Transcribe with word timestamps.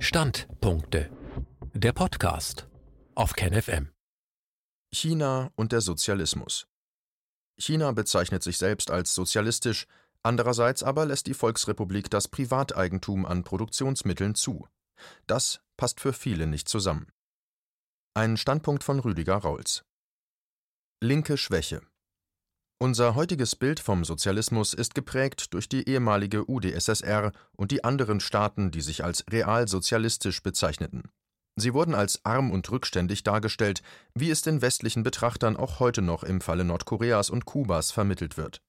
Standpunkte. 0.00 1.10
Der 1.74 1.92
Podcast 1.92 2.68
auf 3.16 3.32
KenFM. 3.32 3.90
China 4.94 5.50
und 5.56 5.72
der 5.72 5.80
Sozialismus. 5.80 6.68
China 7.58 7.90
bezeichnet 7.90 8.44
sich 8.44 8.58
selbst 8.58 8.92
als 8.92 9.12
sozialistisch, 9.12 9.86
andererseits 10.22 10.84
aber 10.84 11.04
lässt 11.04 11.26
die 11.26 11.34
Volksrepublik 11.34 12.10
das 12.10 12.28
Privateigentum 12.28 13.26
an 13.26 13.42
Produktionsmitteln 13.42 14.36
zu. 14.36 14.68
Das 15.26 15.62
passt 15.76 16.00
für 16.00 16.12
viele 16.12 16.46
nicht 16.46 16.68
zusammen. 16.68 17.08
Ein 18.14 18.36
Standpunkt 18.36 18.84
von 18.84 19.00
Rüdiger 19.00 19.38
Rauls. 19.38 19.84
Linke 21.02 21.36
Schwäche. 21.36 21.82
Unser 22.80 23.16
heutiges 23.16 23.56
Bild 23.56 23.80
vom 23.80 24.04
Sozialismus 24.04 24.72
ist 24.72 24.94
geprägt 24.94 25.52
durch 25.52 25.68
die 25.68 25.88
ehemalige 25.88 26.48
UdSSR 26.48 27.32
und 27.56 27.72
die 27.72 27.82
anderen 27.82 28.20
Staaten, 28.20 28.70
die 28.70 28.82
sich 28.82 29.02
als 29.02 29.24
realsozialistisch 29.28 30.44
bezeichneten. 30.44 31.10
Sie 31.56 31.74
wurden 31.74 31.96
als 31.96 32.24
arm 32.24 32.52
und 32.52 32.70
rückständig 32.70 33.24
dargestellt, 33.24 33.82
wie 34.14 34.30
es 34.30 34.42
den 34.42 34.62
westlichen 34.62 35.02
Betrachtern 35.02 35.56
auch 35.56 35.80
heute 35.80 36.02
noch 36.02 36.22
im 36.22 36.40
Falle 36.40 36.62
Nordkoreas 36.62 37.30
und 37.30 37.46
Kubas 37.46 37.90
vermittelt 37.90 38.36
wird. 38.36 38.62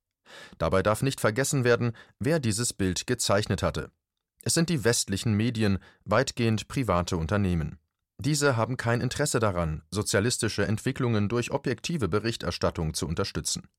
Dabei 0.57 0.81
darf 0.81 1.03
nicht 1.03 1.21
vergessen 1.21 1.63
werden, 1.63 1.91
wer 2.17 2.39
dieses 2.39 2.73
Bild 2.73 3.05
gezeichnet 3.05 3.61
hatte. 3.61 3.91
Es 4.41 4.55
sind 4.55 4.69
die 4.69 4.83
westlichen 4.83 5.35
Medien, 5.35 5.77
weitgehend 6.03 6.67
private 6.67 7.15
Unternehmen. 7.15 7.77
Diese 8.17 8.57
haben 8.57 8.75
kein 8.75 9.01
Interesse 9.01 9.39
daran, 9.39 9.83
sozialistische 9.91 10.65
Entwicklungen 10.65 11.29
durch 11.29 11.51
objektive 11.51 12.07
Berichterstattung 12.07 12.95
zu 12.95 13.07
unterstützen 13.07 13.69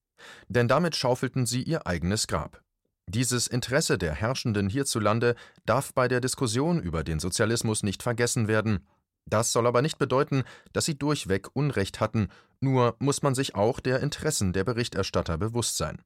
denn 0.49 0.69
damit 0.69 0.97
schaufelten 0.97 1.47
sie 1.47 1.63
ihr 1.63 1.87
eigenes 1.87 2.27
Grab. 2.27 2.63
Dieses 3.09 3.49
Interesse 3.49 3.99
der 3.99 4.15
Herrschenden 4.15 4.69
hierzulande 4.69 5.35
darf 5.67 5.93
bei 5.93 6.07
der 6.07 6.21
Diskussion 6.21 6.81
über 6.81 7.03
den 7.03 7.19
Sozialismus 7.19 7.83
nicht 7.83 8.03
vergessen 8.03 8.47
werden. 8.47 8.87
Das 9.27 9.53
soll 9.53 9.67
aber 9.67 9.83
nicht 9.83 9.99
bedeuten, 9.99 10.45
dass 10.73 10.85
sie 10.85 10.97
durchweg 10.97 11.49
Unrecht 11.55 12.01
hatten, 12.01 12.29
nur 12.61 12.97
muss 12.99 13.23
man 13.23 13.35
sich 13.35 13.55
auch 13.55 13.81
der 13.81 14.01
Interessen 14.01 14.53
der 14.53 14.65
Berichterstatter 14.65 15.39
bewusst 15.39 15.77
sein. 15.77 16.03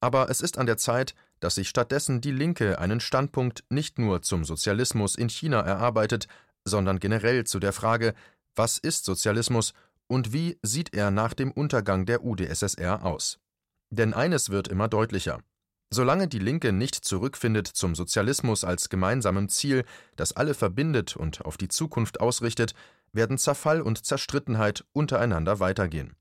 Aber 0.00 0.30
es 0.30 0.40
ist 0.40 0.58
an 0.58 0.66
der 0.66 0.76
Zeit, 0.76 1.14
dass 1.40 1.56
sich 1.56 1.68
stattdessen 1.68 2.20
die 2.20 2.30
Linke 2.30 2.78
einen 2.78 3.00
Standpunkt 3.00 3.64
nicht 3.68 3.98
nur 3.98 4.22
zum 4.22 4.44
Sozialismus 4.44 5.16
in 5.16 5.28
China 5.28 5.60
erarbeitet, 5.60 6.28
sondern 6.64 7.00
generell 7.00 7.44
zu 7.44 7.58
der 7.58 7.72
Frage, 7.72 8.14
was 8.54 8.78
ist 8.78 9.04
Sozialismus 9.04 9.72
und 10.08 10.32
wie 10.32 10.58
sieht 10.62 10.94
er 10.94 11.10
nach 11.10 11.34
dem 11.34 11.52
Untergang 11.52 12.06
der 12.06 12.24
UdSSR 12.24 13.04
aus? 13.04 13.38
Denn 13.90 14.12
eines 14.14 14.50
wird 14.50 14.68
immer 14.68 14.88
deutlicher. 14.88 15.40
Solange 15.90 16.28
die 16.28 16.38
Linke 16.38 16.72
nicht 16.72 16.94
zurückfindet 16.94 17.66
zum 17.66 17.94
Sozialismus 17.94 18.62
als 18.64 18.88
gemeinsamem 18.90 19.48
Ziel, 19.48 19.84
das 20.16 20.32
alle 20.32 20.52
verbindet 20.52 21.16
und 21.16 21.44
auf 21.46 21.56
die 21.56 21.68
Zukunft 21.68 22.20
ausrichtet, 22.20 22.74
werden 23.12 23.38
Zerfall 23.38 23.80
und 23.80 24.04
Zerstrittenheit 24.04 24.84
untereinander 24.92 25.60
weitergehen. 25.60 26.14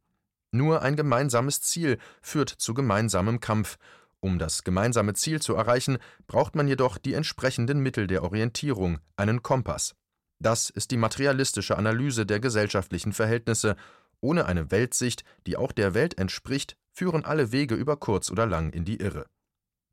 Nur 0.51 0.81
ein 0.81 0.95
gemeinsames 0.95 1.61
Ziel 1.61 1.97
führt 2.21 2.49
zu 2.49 2.73
gemeinsamem 2.73 3.41
Kampf. 3.41 3.77
Um 4.21 4.39
das 4.39 4.63
gemeinsame 4.63 5.13
Ziel 5.13 5.41
zu 5.41 5.53
erreichen, 5.53 5.97
braucht 6.27 6.55
man 6.55 6.67
jedoch 6.67 6.97
die 6.97 7.13
entsprechenden 7.13 7.79
Mittel 7.79 8.07
der 8.07 8.23
Orientierung, 8.23 8.99
einen 9.17 9.43
Kompass. 9.43 9.95
Das 10.39 10.69
ist 10.69 10.91
die 10.91 10.97
materialistische 10.97 11.77
Analyse 11.77 12.25
der 12.25 12.39
gesellschaftlichen 12.39 13.13
Verhältnisse. 13.13 13.75
Ohne 14.21 14.45
eine 14.45 14.71
Weltsicht, 14.71 15.23
die 15.45 15.57
auch 15.57 15.71
der 15.71 15.93
Welt 15.93 16.17
entspricht, 16.17 16.77
führen 16.91 17.25
alle 17.25 17.51
Wege 17.51 17.75
über 17.75 17.97
kurz 17.97 18.31
oder 18.31 18.45
lang 18.45 18.71
in 18.71 18.85
die 18.85 18.97
Irre. 18.97 19.25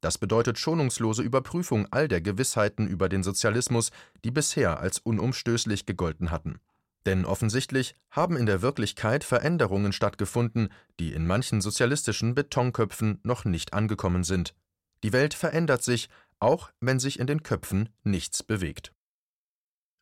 Das 0.00 0.19
bedeutet 0.19 0.59
schonungslose 0.59 1.22
Überprüfung 1.22 1.87
all 1.91 2.09
der 2.09 2.20
Gewissheiten 2.20 2.87
über 2.87 3.09
den 3.09 3.22
Sozialismus, 3.22 3.91
die 4.22 4.31
bisher 4.31 4.81
als 4.81 4.98
unumstößlich 4.98 5.87
gegolten 5.87 6.31
hatten. 6.31 6.61
Denn 7.06 7.25
offensichtlich 7.25 7.97
haben 8.11 8.37
in 8.37 8.47
der 8.47 8.62
Wirklichkeit 8.62 9.25
Veränderungen 9.25 9.92
stattgefunden, 9.92 10.69
die 11.00 11.12
in 11.12 11.27
manchen 11.27 11.60
sozialistischen 11.60 12.34
Betonköpfen 12.34 13.21
noch 13.22 13.44
nicht 13.44 13.72
angekommen 13.72 14.25
sind. 14.25 14.54
Die 15.03 15.12
Welt 15.12 15.34
verändert 15.34 15.83
sich, 15.83 16.09
auch 16.38 16.71
wenn 16.81 16.99
sich 16.99 17.19
in 17.19 17.27
den 17.27 17.43
Köpfen 17.43 17.91
nichts 18.03 18.43
bewegt. 18.43 18.93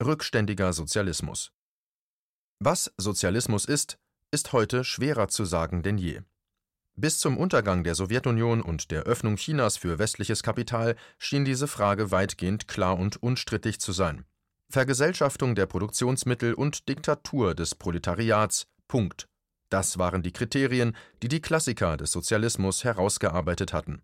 Rückständiger 0.00 0.72
Sozialismus. 0.72 1.52
Was 2.58 2.92
Sozialismus 2.96 3.64
ist, 3.64 3.98
ist 4.30 4.52
heute 4.52 4.84
schwerer 4.84 5.28
zu 5.28 5.44
sagen 5.44 5.82
denn 5.82 5.98
je. 5.98 6.22
Bis 6.94 7.18
zum 7.18 7.38
Untergang 7.38 7.84
der 7.84 7.94
Sowjetunion 7.94 8.60
und 8.60 8.90
der 8.90 9.04
Öffnung 9.04 9.36
Chinas 9.36 9.76
für 9.76 9.98
westliches 9.98 10.42
Kapital 10.42 10.96
schien 11.18 11.44
diese 11.44 11.66
Frage 11.66 12.10
weitgehend 12.10 12.68
klar 12.68 12.98
und 12.98 13.22
unstrittig 13.22 13.80
zu 13.80 13.92
sein. 13.92 14.24
Vergesellschaftung 14.68 15.54
der 15.54 15.66
Produktionsmittel 15.66 16.54
und 16.54 16.88
Diktatur 16.88 17.54
des 17.54 17.74
Proletariats. 17.74 18.66
Punkt. 18.88 19.28
Das 19.70 19.98
waren 19.98 20.22
die 20.22 20.32
Kriterien, 20.32 20.96
die 21.22 21.28
die 21.28 21.40
Klassiker 21.40 21.96
des 21.96 22.12
Sozialismus 22.12 22.84
herausgearbeitet 22.84 23.72
hatten. 23.72 24.02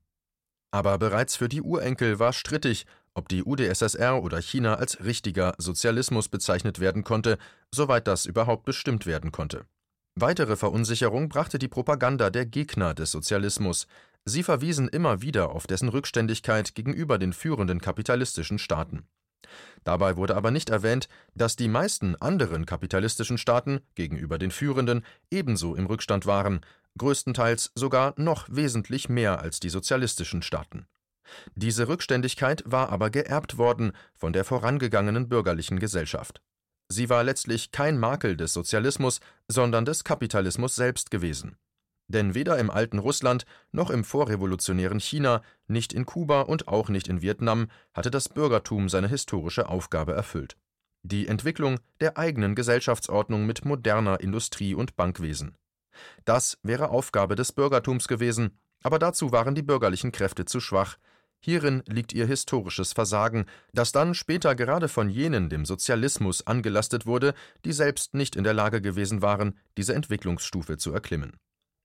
Aber 0.71 0.98
bereits 0.98 1.37
für 1.37 1.48
die 1.48 1.62
Urenkel 1.62 2.19
war 2.19 2.32
strittig, 2.32 2.87
ob 3.18 3.28
die 3.28 3.44
UdSSR 3.44 4.22
oder 4.22 4.40
China 4.40 4.76
als 4.76 5.04
richtiger 5.04 5.54
Sozialismus 5.58 6.28
bezeichnet 6.28 6.78
werden 6.80 7.04
konnte, 7.04 7.36
soweit 7.74 8.06
das 8.06 8.24
überhaupt 8.24 8.64
bestimmt 8.64 9.04
werden 9.04 9.32
konnte. 9.32 9.66
Weitere 10.14 10.56
Verunsicherung 10.56 11.28
brachte 11.28 11.58
die 11.58 11.68
Propaganda 11.68 12.30
der 12.30 12.46
Gegner 12.46 12.94
des 12.94 13.10
Sozialismus. 13.10 13.86
Sie 14.24 14.42
verwiesen 14.42 14.88
immer 14.88 15.20
wieder 15.20 15.50
auf 15.50 15.66
dessen 15.66 15.88
Rückständigkeit 15.88 16.74
gegenüber 16.74 17.18
den 17.18 17.32
führenden 17.32 17.80
kapitalistischen 17.80 18.58
Staaten. 18.58 19.06
Dabei 19.84 20.16
wurde 20.16 20.36
aber 20.36 20.50
nicht 20.50 20.70
erwähnt, 20.70 21.08
dass 21.34 21.56
die 21.56 21.68
meisten 21.68 22.16
anderen 22.16 22.66
kapitalistischen 22.66 23.38
Staaten 23.38 23.80
gegenüber 23.94 24.38
den 24.38 24.50
führenden 24.50 25.04
ebenso 25.30 25.74
im 25.74 25.86
Rückstand 25.86 26.26
waren, 26.26 26.60
größtenteils 26.98 27.72
sogar 27.74 28.14
noch 28.16 28.48
wesentlich 28.50 29.08
mehr 29.08 29.40
als 29.40 29.60
die 29.60 29.70
sozialistischen 29.70 30.42
Staaten. 30.42 30.86
Diese 31.55 31.89
Rückständigkeit 31.89 32.62
war 32.66 32.91
aber 32.91 33.11
geerbt 33.11 33.59
worden 33.59 33.93
von 34.15 34.33
der 34.33 34.44
vorangegangenen 34.44 35.28
bürgerlichen 35.28 35.78
Gesellschaft. 35.78 36.41
Sie 36.89 37.11
war 37.11 37.22
letztlich 37.22 37.71
kein 37.71 37.99
Makel 37.99 38.37
des 38.37 38.53
Sozialismus, 38.53 39.21
sondern 39.47 39.84
des 39.84 40.05
Kapitalismus 40.05 40.75
selbst 40.75 41.11
gewesen. 41.11 41.56
Denn 42.09 42.34
weder 42.34 42.59
im 42.59 42.71
alten 42.71 42.99
Russland 42.99 43.44
noch 43.71 43.91
im 43.91 44.03
vorrevolutionären 44.03 44.99
China, 44.99 45.43
nicht 45.66 45.93
in 45.93 46.06
Kuba 46.06 46.41
und 46.43 46.66
auch 46.66 46.89
nicht 46.89 47.06
in 47.06 47.21
Vietnam 47.21 47.69
hatte 47.93 48.10
das 48.10 48.31
Bürgertum 48.31 48.89
seine 48.89 49.09
historische 49.09 49.69
Aufgabe 49.69 50.15
erfüllt. 50.15 50.56
Die 51.03 51.28
Entwicklung 51.28 51.78
der 52.00 52.16
eigenen 52.16 52.55
Gesellschaftsordnung 52.55 53.45
mit 53.45 53.66
moderner 53.66 54.21
Industrie 54.21 54.75
und 54.75 54.97
Bankwesen. 54.97 55.55
Das 56.25 56.59
wäre 56.62 56.89
Aufgabe 56.89 57.37
des 57.37 57.53
Bürgertums 57.53 58.09
gewesen, 58.09 58.59
aber 58.83 58.99
dazu 58.99 59.31
waren 59.31 59.55
die 59.55 59.62
bürgerlichen 59.62 60.12
Kräfte 60.12 60.47
zu 60.47 60.60
schwach, 60.60 60.97
Hierin 61.41 61.82
liegt 61.87 62.12
ihr 62.12 62.26
historisches 62.26 62.93
Versagen, 62.93 63.47
das 63.72 63.93
dann 63.93 64.15
später 64.15 64.54
gerade 64.54 64.88
von 64.88 65.09
jenen 65.09 65.49
dem 65.49 65.65
Sozialismus 65.65 66.47
angelastet 66.47 67.06
wurde, 67.06 67.34
die 67.65 67.72
selbst 67.72 68.15
nicht 68.15 68.37
in 68.37 68.44
der 68.44 68.54
Lage 68.54 68.81
gewesen 68.81 69.22
waren, 69.22 69.59
diese 69.77 69.94
Entwicklungsstufe 69.94 70.77
zu 70.78 70.93
erklimmen. 70.93 71.37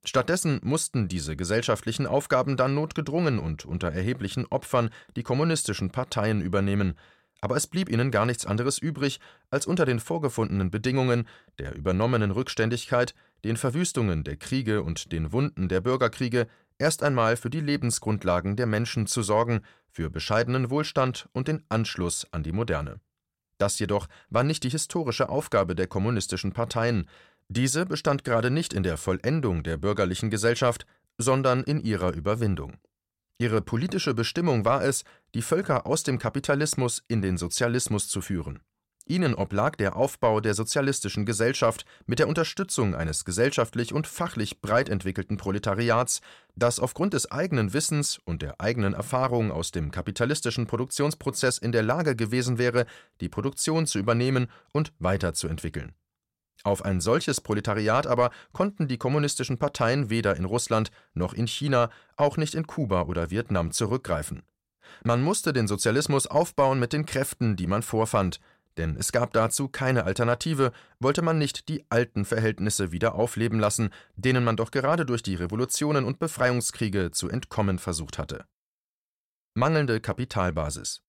Stattdessen 0.05 0.59
mussten 0.63 1.07
diese 1.07 1.35
gesellschaftlichen 1.35 2.07
Aufgaben 2.07 2.57
dann 2.57 2.75
notgedrungen 2.75 3.39
und 3.39 3.63
unter 3.63 3.89
erheblichen 3.89 4.45
Opfern 4.47 4.89
die 5.15 5.23
kommunistischen 5.23 5.91
Parteien 5.91 6.41
übernehmen, 6.41 6.95
aber 7.43 7.57
es 7.57 7.67
blieb 7.67 7.89
ihnen 7.89 8.09
gar 8.09 8.25
nichts 8.25 8.45
anderes 8.45 8.77
übrig, 8.77 9.19
als 9.49 9.65
unter 9.65 9.85
den 9.85 9.99
vorgefundenen 9.99 10.71
Bedingungen 10.71 11.27
der 11.59 11.75
übernommenen 11.75 12.31
Rückständigkeit, 12.31 13.13
den 13.43 13.57
Verwüstungen 13.57 14.23
der 14.23 14.37
Kriege 14.37 14.83
und 14.83 15.11
den 15.11 15.31
Wunden 15.31 15.67
der 15.69 15.81
Bürgerkriege 15.81 16.47
erst 16.77 17.03
einmal 17.03 17.37
für 17.37 17.49
die 17.49 17.59
Lebensgrundlagen 17.59 18.55
der 18.55 18.65
Menschen 18.65 19.07
zu 19.07 19.21
sorgen, 19.21 19.61
für 19.89 20.09
bescheidenen 20.09 20.69
Wohlstand 20.69 21.29
und 21.33 21.47
den 21.47 21.63
Anschluss 21.69 22.27
an 22.31 22.43
die 22.43 22.51
Moderne. 22.51 22.99
Das 23.57 23.79
jedoch 23.79 24.07
war 24.29 24.43
nicht 24.43 24.63
die 24.63 24.69
historische 24.69 25.29
Aufgabe 25.29 25.75
der 25.75 25.87
kommunistischen 25.87 26.53
Parteien, 26.53 27.07
diese 27.49 27.85
bestand 27.85 28.23
gerade 28.23 28.49
nicht 28.49 28.73
in 28.73 28.83
der 28.83 28.97
Vollendung 28.97 29.63
der 29.63 29.77
bürgerlichen 29.77 30.29
Gesellschaft, 30.29 30.85
sondern 31.17 31.63
in 31.63 31.79
ihrer 31.81 32.13
Überwindung. 32.13 32.77
Ihre 33.37 33.61
politische 33.61 34.13
Bestimmung 34.13 34.65
war 34.65 34.83
es, 34.83 35.03
die 35.35 35.41
Völker 35.41 35.85
aus 35.85 36.03
dem 36.03 36.17
Kapitalismus 36.17 37.03
in 37.07 37.21
den 37.21 37.37
Sozialismus 37.37 38.07
zu 38.07 38.21
führen. 38.21 38.61
Ihnen 39.05 39.35
oblag 39.35 39.75
der 39.75 39.97
Aufbau 39.97 40.39
der 40.39 40.53
sozialistischen 40.53 41.25
Gesellschaft 41.25 41.85
mit 42.05 42.19
der 42.19 42.29
Unterstützung 42.29 42.95
eines 42.95 43.25
gesellschaftlich 43.25 43.93
und 43.93 44.07
fachlich 44.07 44.61
breit 44.61 44.87
entwickelten 44.87 45.35
Proletariats, 45.35 46.21
das 46.55 46.79
aufgrund 46.79 47.13
des 47.13 47.29
eigenen 47.29 47.73
Wissens 47.73 48.19
und 48.23 48.41
der 48.41 48.61
eigenen 48.61 48.93
Erfahrung 48.93 49.51
aus 49.51 49.71
dem 49.71 49.91
kapitalistischen 49.91 50.67
Produktionsprozess 50.67 51.57
in 51.57 51.73
der 51.73 51.83
Lage 51.83 52.15
gewesen 52.15 52.57
wäre, 52.57 52.85
die 53.19 53.27
Produktion 53.27 53.87
zu 53.87 53.99
übernehmen 53.99 54.47
und 54.71 54.93
weiterzuentwickeln. 54.99 55.93
Auf 56.63 56.85
ein 56.85 57.01
solches 57.01 57.41
Proletariat 57.41 58.07
aber 58.07 58.31
konnten 58.53 58.87
die 58.87 58.97
kommunistischen 58.97 59.57
Parteien 59.57 60.09
weder 60.09 60.37
in 60.37 60.45
Russland 60.45 60.91
noch 61.13 61.33
in 61.33 61.45
China, 61.47 61.89
auch 62.15 62.37
nicht 62.37 62.55
in 62.55 62.67
Kuba 62.67 63.01
oder 63.03 63.31
Vietnam 63.31 63.71
zurückgreifen. 63.71 64.43
Man 65.03 65.21
musste 65.21 65.51
den 65.51 65.67
Sozialismus 65.67 66.27
aufbauen 66.27 66.79
mit 66.79 66.93
den 66.93 67.05
Kräften, 67.05 67.55
die 67.55 67.67
man 67.67 67.81
vorfand, 67.81 68.39
Denn 68.77 68.95
es 68.97 69.11
gab 69.11 69.33
dazu 69.33 69.67
keine 69.67 70.03
Alternative, 70.05 70.71
wollte 70.99 71.21
man 71.21 71.37
nicht 71.37 71.69
die 71.69 71.85
alten 71.89 72.25
Verhältnisse 72.25 72.91
wieder 72.91 73.15
aufleben 73.15 73.59
lassen, 73.59 73.91
denen 74.15 74.43
man 74.43 74.57
doch 74.57 74.71
gerade 74.71 75.05
durch 75.05 75.21
die 75.21 75.35
Revolutionen 75.35 76.05
und 76.05 76.19
Befreiungskriege 76.19 77.11
zu 77.11 77.29
entkommen 77.29 77.77
versucht 77.77 78.17
hatte. 78.17 78.45
Mangelnde 79.53 80.01
Kapitalbasis 80.01 81.03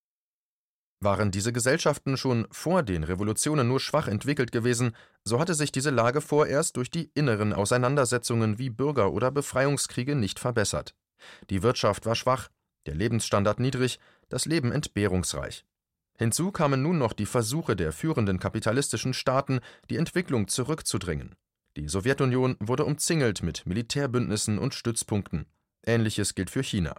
waren 1.01 1.31
diese 1.31 1.53
Gesellschaften 1.53 2.17
schon 2.17 2.49
vor 2.51 2.83
den 2.83 3.05
Revolutionen 3.05 3.69
nur 3.69 3.79
schwach 3.79 4.09
entwickelt 4.09 4.51
gewesen, 4.53 4.97
so 5.23 5.39
hatte 5.39 5.55
sich 5.55 5.71
diese 5.71 5.91
Lage 5.91 6.21
vorerst 6.21 6.77
durch 6.77 6.91
die 6.91 7.11
inneren 7.15 7.53
Auseinandersetzungen 7.53 8.59
wie 8.59 8.71
Bürger- 8.71 9.13
oder 9.13 9.31
Befreiungskriege 9.31 10.17
nicht 10.17 10.41
verbessert. 10.41 10.95
Die 11.51 11.63
Wirtschaft 11.63 12.07
war 12.07 12.15
schwach, 12.15 12.49
der 12.87 12.95
Lebensstandard 12.95 13.61
niedrig, 13.61 14.01
das 14.29 14.47
Leben 14.47 14.73
entbehrungsreich. 14.73 15.65
Hinzu 16.17 16.53
kamen 16.53 16.83
nun 16.83 16.99
noch 16.99 17.13
die 17.13 17.27
Versuche 17.27 17.75
der 17.75 17.93
führenden 17.93 18.39
kapitalistischen 18.39 19.15
Staaten, 19.15 19.61
die 19.91 19.97
Entwicklung 19.97 20.49
zurückzudrängen. 20.49 21.35
Die 21.77 21.89
Sowjetunion 21.89 22.57
wurde 22.61 22.85
umzingelt 22.85 23.43
mit 23.43 23.67
Militärbündnissen 23.67 24.59
und 24.59 24.75
Stützpunkten. 24.75 25.47
Ähnliches 25.85 26.35
gilt 26.35 26.51
für 26.51 26.63
China. 26.63 26.95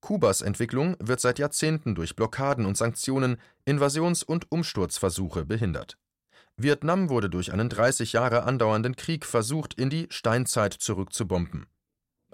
Kubas 0.00 0.42
Entwicklung 0.42 0.96
wird 0.98 1.20
seit 1.20 1.38
Jahrzehnten 1.38 1.94
durch 1.94 2.16
Blockaden 2.16 2.66
und 2.66 2.76
Sanktionen, 2.76 3.36
Invasions- 3.64 4.24
und 4.24 4.50
Umsturzversuche 4.50 5.46
behindert. 5.46 5.96
Vietnam 6.56 7.08
wurde 7.08 7.30
durch 7.30 7.52
einen 7.52 7.68
30 7.68 8.12
Jahre 8.12 8.42
andauernden 8.42 8.96
Krieg 8.96 9.24
versucht, 9.24 9.74
in 9.74 9.88
die 9.88 10.08
Steinzeit 10.10 10.74
zurückzubomben. 10.74 11.66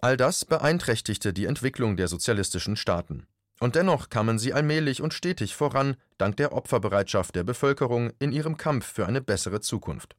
All 0.00 0.16
das 0.16 0.46
beeinträchtigte 0.46 1.34
die 1.34 1.44
Entwicklung 1.44 1.96
der 1.96 2.08
sozialistischen 2.08 2.76
Staaten. 2.76 3.26
Und 3.60 3.74
dennoch 3.74 4.08
kamen 4.08 4.38
sie 4.38 4.52
allmählich 4.52 5.02
und 5.02 5.14
stetig 5.14 5.56
voran, 5.56 5.96
dank 6.16 6.36
der 6.36 6.52
Opferbereitschaft 6.52 7.34
der 7.34 7.44
Bevölkerung 7.44 8.12
in 8.18 8.32
ihrem 8.32 8.56
Kampf 8.56 8.86
für 8.86 9.06
eine 9.06 9.20
bessere 9.20 9.60
Zukunft. 9.60 10.14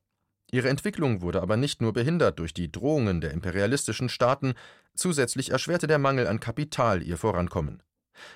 Ihre 0.51 0.69
Entwicklung 0.69 1.21
wurde 1.21 1.41
aber 1.41 1.57
nicht 1.57 1.81
nur 1.81 1.93
behindert 1.93 2.39
durch 2.39 2.53
die 2.53 2.71
Drohungen 2.71 3.21
der 3.21 3.31
imperialistischen 3.31 4.09
Staaten, 4.09 4.53
zusätzlich 4.95 5.51
erschwerte 5.51 5.87
der 5.87 5.99
Mangel 5.99 6.27
an 6.27 6.39
Kapital 6.39 7.03
ihr 7.03 7.17
Vorankommen. 7.17 7.83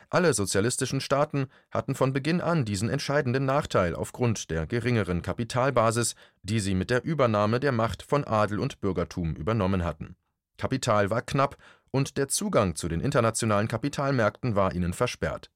Alle 0.09 0.33
sozialistischen 0.33 1.01
Staaten 1.01 1.47
hatten 1.71 1.95
von 1.95 2.13
Beginn 2.13 2.39
an 2.39 2.63
diesen 2.63 2.89
entscheidenden 2.89 3.45
Nachteil 3.45 3.95
aufgrund 3.95 4.49
der 4.49 4.65
geringeren 4.67 5.21
Kapitalbasis, 5.21 6.15
die 6.43 6.59
sie 6.59 6.75
mit 6.75 6.89
der 6.89 7.03
Übernahme 7.03 7.59
der 7.59 7.71
Macht 7.71 8.03
von 8.03 8.23
Adel 8.23 8.59
und 8.59 8.79
Bürgertum 8.79 9.35
übernommen 9.35 9.83
hatten. 9.83 10.15
Kapital 10.57 11.09
war 11.09 11.21
knapp 11.21 11.57
und 11.93 12.17
der 12.17 12.27
Zugang 12.27 12.75
zu 12.75 12.87
den 12.87 12.99
internationalen 12.99 13.67
Kapitalmärkten 13.67 14.55
war 14.55 14.73
ihnen 14.73 14.93
versperrt. 14.93 15.51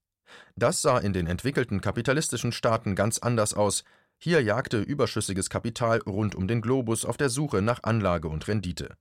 Das 0.55 0.81
sah 0.81 0.99
in 0.99 1.11
den 1.11 1.27
entwickelten 1.27 1.81
kapitalistischen 1.81 2.51
Staaten 2.51 2.95
ganz 2.95 3.17
anders 3.17 3.53
aus, 3.53 3.83
hier 4.19 4.41
jagte 4.41 4.79
überschüssiges 4.79 5.49
Kapital 5.49 5.99
rund 5.99 6.35
um 6.35 6.47
den 6.47 6.61
Globus 6.61 7.05
auf 7.05 7.17
der 7.17 7.29
Suche 7.29 7.61
nach 7.61 7.83
Anlage 7.83 8.27
und 8.27 8.47
Rendite. 8.47 8.95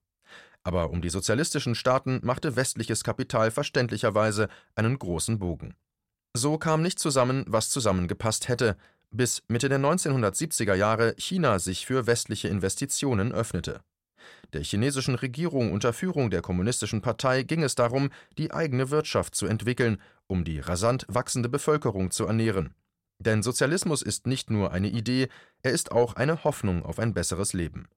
Aber 0.62 0.90
um 0.90 1.00
die 1.00 1.10
sozialistischen 1.10 1.74
Staaten 1.74 2.20
machte 2.22 2.56
westliches 2.56 3.04
Kapital 3.04 3.50
verständlicherweise 3.50 4.48
einen 4.74 4.98
großen 4.98 5.38
Bogen. 5.38 5.74
So 6.34 6.58
kam 6.58 6.82
nicht 6.82 6.98
zusammen, 6.98 7.44
was 7.46 7.70
zusammengepasst 7.70 8.48
hätte, 8.48 8.76
bis 9.10 9.42
Mitte 9.48 9.68
der 9.68 9.78
1970er 9.78 10.74
Jahre 10.74 11.14
China 11.18 11.58
sich 11.58 11.86
für 11.86 12.06
westliche 12.06 12.48
Investitionen 12.48 13.32
öffnete. 13.32 13.80
Der 14.52 14.62
chinesischen 14.62 15.14
Regierung 15.16 15.72
unter 15.72 15.92
Führung 15.92 16.30
der 16.30 16.42
Kommunistischen 16.42 17.02
Partei 17.02 17.42
ging 17.42 17.62
es 17.62 17.74
darum, 17.74 18.10
die 18.38 18.52
eigene 18.52 18.90
Wirtschaft 18.90 19.34
zu 19.34 19.46
entwickeln, 19.46 20.00
um 20.26 20.44
die 20.44 20.60
rasant 20.60 21.04
wachsende 21.08 21.48
Bevölkerung 21.48 22.10
zu 22.10 22.26
ernähren. 22.26 22.74
Denn 23.18 23.42
Sozialismus 23.42 24.02
ist 24.02 24.26
nicht 24.26 24.50
nur 24.50 24.72
eine 24.72 24.88
Idee, 24.88 25.28
er 25.62 25.72
ist 25.72 25.90
auch 25.90 26.14
eine 26.14 26.44
Hoffnung 26.44 26.84
auf 26.84 26.98
ein 26.98 27.14
besseres 27.14 27.52
Leben. 27.52 27.88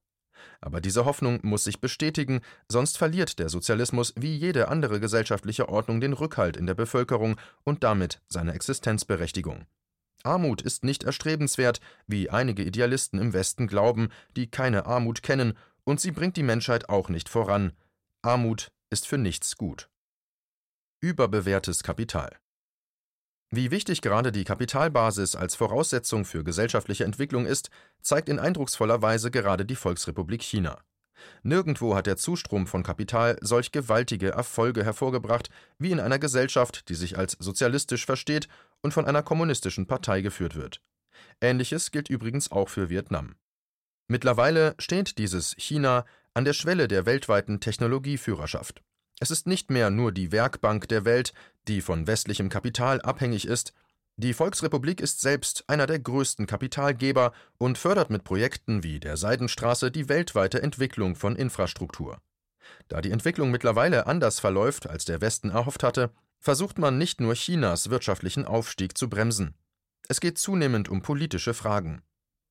Aber 0.62 0.80
diese 0.82 1.06
Hoffnung 1.06 1.40
muss 1.44 1.66
sich 1.66 1.82
bestätigen, 1.82 2.42
sonst 2.70 2.98
verliert 2.98 3.40
der 3.40 3.50
Sozialismus 3.50 4.14
wie 4.18 4.36
jede 4.36 4.70
andere 4.70 5.00
gesellschaftliche 5.00 5.70
Ordnung 5.70 6.00
den 6.00 6.14
Rückhalt 6.14 6.58
in 6.58 6.66
der 6.66 6.74
Bevölkerung 6.74 7.36
und 7.64 7.84
damit 7.84 8.22
seine 8.28 8.54
Existenzberechtigung. 8.54 9.66
Armut 10.24 10.62
ist 10.62 10.84
nicht 10.84 11.04
erstrebenswert, 11.04 11.80
wie 12.08 12.30
einige 12.30 12.64
Idealisten 12.64 13.20
im 13.20 13.34
Westen 13.34 13.68
glauben, 13.68 14.10
die 14.36 14.48
keine 14.48 14.86
Armut 14.86 15.24
kennen, 15.24 15.54
und 15.84 16.00
sie 16.00 16.12
bringt 16.12 16.38
die 16.38 16.44
Menschheit 16.44 16.90
auch 16.90 17.10
nicht 17.10 17.30
voran. 17.30 17.74
Armut 18.22 18.72
ist 18.90 19.08
für 19.08 19.18
nichts 19.18 19.58
gut. 19.58 19.90
Überbewertes 21.02 21.84
Kapital 21.84 22.38
wie 23.52 23.72
wichtig 23.72 24.02
gerade 24.02 24.32
die 24.32 24.44
Kapitalbasis 24.44 25.36
als 25.36 25.56
Voraussetzung 25.56 26.24
für 26.24 26.44
gesellschaftliche 26.44 27.04
Entwicklung 27.04 27.48
ist, 27.48 27.72
zeigt 28.02 28.30
in 28.30 28.38
eindrucksvoller 28.38 29.02
Weise 29.02 29.32
gerade 29.32 29.66
die 29.66 29.76
Volksrepublik 29.76 30.44
China. 30.44 30.80
Nirgendwo 31.42 31.96
hat 31.96 32.06
der 32.06 32.16
Zustrom 32.16 32.68
von 32.68 32.84
Kapital 32.84 33.38
solch 33.42 33.72
gewaltige 33.72 34.30
Erfolge 34.30 34.86
hervorgebracht 34.86 35.50
wie 35.80 35.92
in 35.92 36.00
einer 36.00 36.20
Gesellschaft, 36.20 36.88
die 36.90 36.96
sich 36.96 37.18
als 37.18 37.36
sozialistisch 37.40 38.06
versteht 38.06 38.48
und 38.82 38.94
von 38.94 39.06
einer 39.06 39.24
kommunistischen 39.24 39.88
Partei 39.88 40.22
geführt 40.22 40.56
wird. 40.56 40.82
Ähnliches 41.42 41.90
gilt 41.90 42.10
übrigens 42.10 42.52
auch 42.52 42.70
für 42.70 42.90
Vietnam. 42.90 43.36
Mittlerweile 44.10 44.76
steht 44.80 45.20
dieses 45.20 45.56
China 45.58 46.04
an 46.34 46.44
der 46.44 46.54
Schwelle 46.54 46.88
der 46.88 47.06
weltweiten 47.06 47.60
Technologieführerschaft. 47.60 48.82
Es 49.20 49.30
ist 49.30 49.46
nicht 49.48 49.70
mehr 49.70 49.92
nur 49.92 50.12
die 50.12 50.32
Werkbank 50.32 50.88
der 50.88 51.06
Welt, 51.06 51.32
die 51.68 51.82
von 51.82 52.08
westlichem 52.08 52.50
Kapital 52.50 53.02
abhängig 53.02 53.46
ist, 53.46 53.74
die 54.22 54.34
Volksrepublik 54.34 55.00
ist 55.00 55.22
selbst 55.22 55.64
einer 55.68 55.88
der 55.88 56.00
größten 56.00 56.46
Kapitalgeber 56.46 57.32
und 57.58 57.78
fördert 57.78 58.10
mit 58.10 58.26
Projekten 58.26 58.84
wie 58.84 59.00
der 59.00 59.16
Seidenstraße 59.16 59.92
die 59.92 60.10
weltweite 60.10 60.62
Entwicklung 60.62 61.16
von 61.16 61.38
Infrastruktur. 61.38 62.20
Da 62.90 63.00
die 63.00 63.12
Entwicklung 63.12 63.50
mittlerweile 63.50 64.08
anders 64.08 64.42
verläuft, 64.42 64.90
als 64.90 65.06
der 65.06 65.22
Westen 65.22 65.52
erhofft 65.52 65.84
hatte, 65.84 66.12
versucht 66.38 66.80
man 66.80 66.98
nicht 66.98 67.22
nur 67.22 67.34
Chinas 67.34 67.92
wirtschaftlichen 67.92 68.44
Aufstieg 68.44 68.98
zu 68.98 69.08
bremsen. 69.08 69.54
Es 70.10 70.20
geht 70.20 70.38
zunehmend 70.38 70.90
um 70.90 71.02
politische 71.02 71.54
Fragen. 71.54 72.02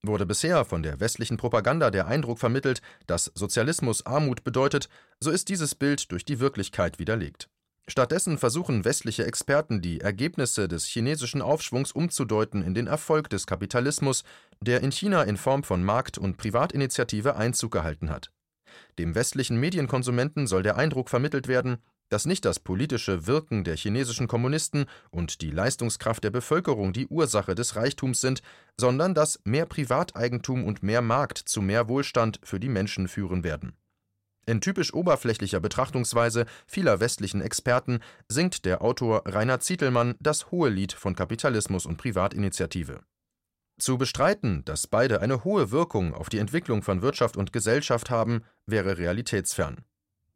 Wurde 0.03 0.27
bisher 0.27 0.65
von 0.65 0.83
der 0.83 1.00
westlichen 1.00 1.37
Propaganda 1.37 1.91
der 1.91 2.06
Eindruck 2.06 2.39
vermittelt, 2.39 2.81
dass 3.06 3.33
Sozialismus 3.35 4.06
Armut 4.06 4.45
bedeutet, 4.45 4.89
so 5.21 5.31
ist 5.31 5.49
dieses 5.49 5.75
Bild 5.75 6.12
durch 6.12 6.25
die 6.25 6.39
Wirklichkeit 6.39 6.99
widerlegt. 6.99 7.49
Stattdessen 7.89 8.37
versuchen 8.37 8.85
westliche 8.85 9.25
Experten, 9.25 9.81
die 9.81 10.00
Ergebnisse 10.00 10.69
des 10.69 10.85
chinesischen 10.85 11.41
Aufschwungs 11.41 11.91
umzudeuten 11.91 12.62
in 12.62 12.75
den 12.75 12.87
Erfolg 12.87 13.31
des 13.31 13.47
Kapitalismus, 13.47 14.25
der 14.61 14.83
in 14.83 14.93
China 14.93 15.23
in 15.23 15.38
Form 15.38 15.62
von 15.62 15.83
Markt- 15.83 16.19
und 16.19 16.37
Privatinitiative 16.37 17.37
Einzug 17.37 17.73
gehalten 17.73 18.11
hat. 18.11 18.31
Dem 18.99 19.14
westlichen 19.14 19.59
Medienkonsumenten 19.59 20.47
soll 20.47 20.62
der 20.62 20.76
Eindruck 20.76 21.09
vermittelt 21.09 21.49
werden, 21.49 21.78
dass 22.09 22.27
nicht 22.27 22.45
das 22.45 22.61
politische 22.61 23.27
Wirken 23.27 23.65
der 23.65 23.77
chinesischen 23.77 24.29
Kommunisten 24.29 24.87
und 25.11 25.41
die 25.41 25.50
Leistungskraft 25.50 26.25
der 26.25 26.31
Bevölkerung 26.31 26.93
die 26.93 27.07
Ursache 27.09 27.55
des 27.55 27.77
Reichtums 27.77 28.21
sind, 28.21 28.43
sondern 28.77 29.15
dass 29.15 29.41
mehr 29.45 29.67
Privateigentum 29.67 30.65
und 30.65 30.83
mehr 30.83 31.03
Markt 31.03 31.38
zu 31.38 31.61
mehr 31.61 31.88
Wohlstand 31.88 32.41
für 32.43 32.61
die 32.61 32.69
Menschen 32.69 33.09
führen 33.09 33.45
werden. 33.45 33.73
In 34.49 34.62
typisch 34.62 34.95
oberflächlicher 34.95 35.61
Betrachtungsweise 35.61 36.47
vieler 36.67 37.00
westlichen 37.00 37.43
Experten 37.43 38.00
singt 38.29 38.65
der 38.65 38.81
Autor 38.81 39.25
Rainer 39.27 39.61
Zietelmann 39.61 40.15
das 40.21 40.50
hohe 40.50 40.71
Lied 40.71 40.95
von 40.95 41.15
Kapitalismus 41.15 41.85
und 41.85 41.99
Privatinitiative. 41.99 43.00
Zu 43.79 43.99
bestreiten, 43.99 44.65
dass 44.65 44.87
beide 44.87 45.21
eine 45.21 45.45
hohe 45.45 45.71
Wirkung 45.71 46.15
auf 46.15 46.31
die 46.31 46.38
Entwicklung 46.38 46.83
von 46.83 47.03
Wirtschaft 47.03 47.37
und 47.37 47.53
Gesellschaft 47.53 48.09
haben, 48.09 48.43
wäre 48.65 48.97
realitätsfern. 48.97 49.85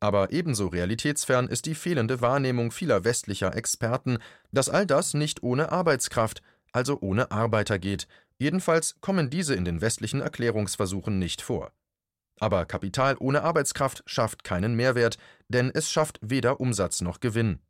Aber 0.02 0.32
ebenso 0.32 0.66
realitätsfern 0.66 1.46
ist 1.46 1.64
die 1.64 1.76
fehlende 1.76 2.20
Wahrnehmung 2.20 2.72
vieler 2.72 3.04
westlicher 3.04 3.54
Experten, 3.54 4.18
dass 4.50 4.68
all 4.68 4.84
das 4.84 5.14
nicht 5.14 5.44
ohne 5.44 5.70
Arbeitskraft, 5.70 6.42
also 6.72 6.98
ohne 7.00 7.30
Arbeiter 7.30 7.78
geht, 7.78 8.08
jedenfalls 8.36 8.96
kommen 9.00 9.30
diese 9.30 9.54
in 9.54 9.64
den 9.64 9.80
westlichen 9.80 10.20
Erklärungsversuchen 10.20 11.20
nicht 11.20 11.40
vor. 11.40 11.70
Aber 12.40 12.66
Kapital 12.66 13.14
ohne 13.20 13.44
Arbeitskraft 13.44 14.02
schafft 14.04 14.42
keinen 14.42 14.74
Mehrwert, 14.74 15.18
denn 15.46 15.70
es 15.72 15.88
schafft 15.88 16.18
weder 16.20 16.58
Umsatz 16.58 17.00
noch 17.00 17.20
Gewinn. 17.20 17.60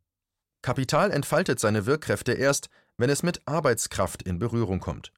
Kapital 0.63 1.11
entfaltet 1.11 1.59
seine 1.59 1.85
Wirkkräfte 1.85 2.33
erst, 2.33 2.69
wenn 2.97 3.11
es 3.11 3.21
mit 3.21 3.47
Arbeitskraft 3.47 4.23
in 4.23 4.39
Berührung 4.39 4.79
kommt. 4.79 5.13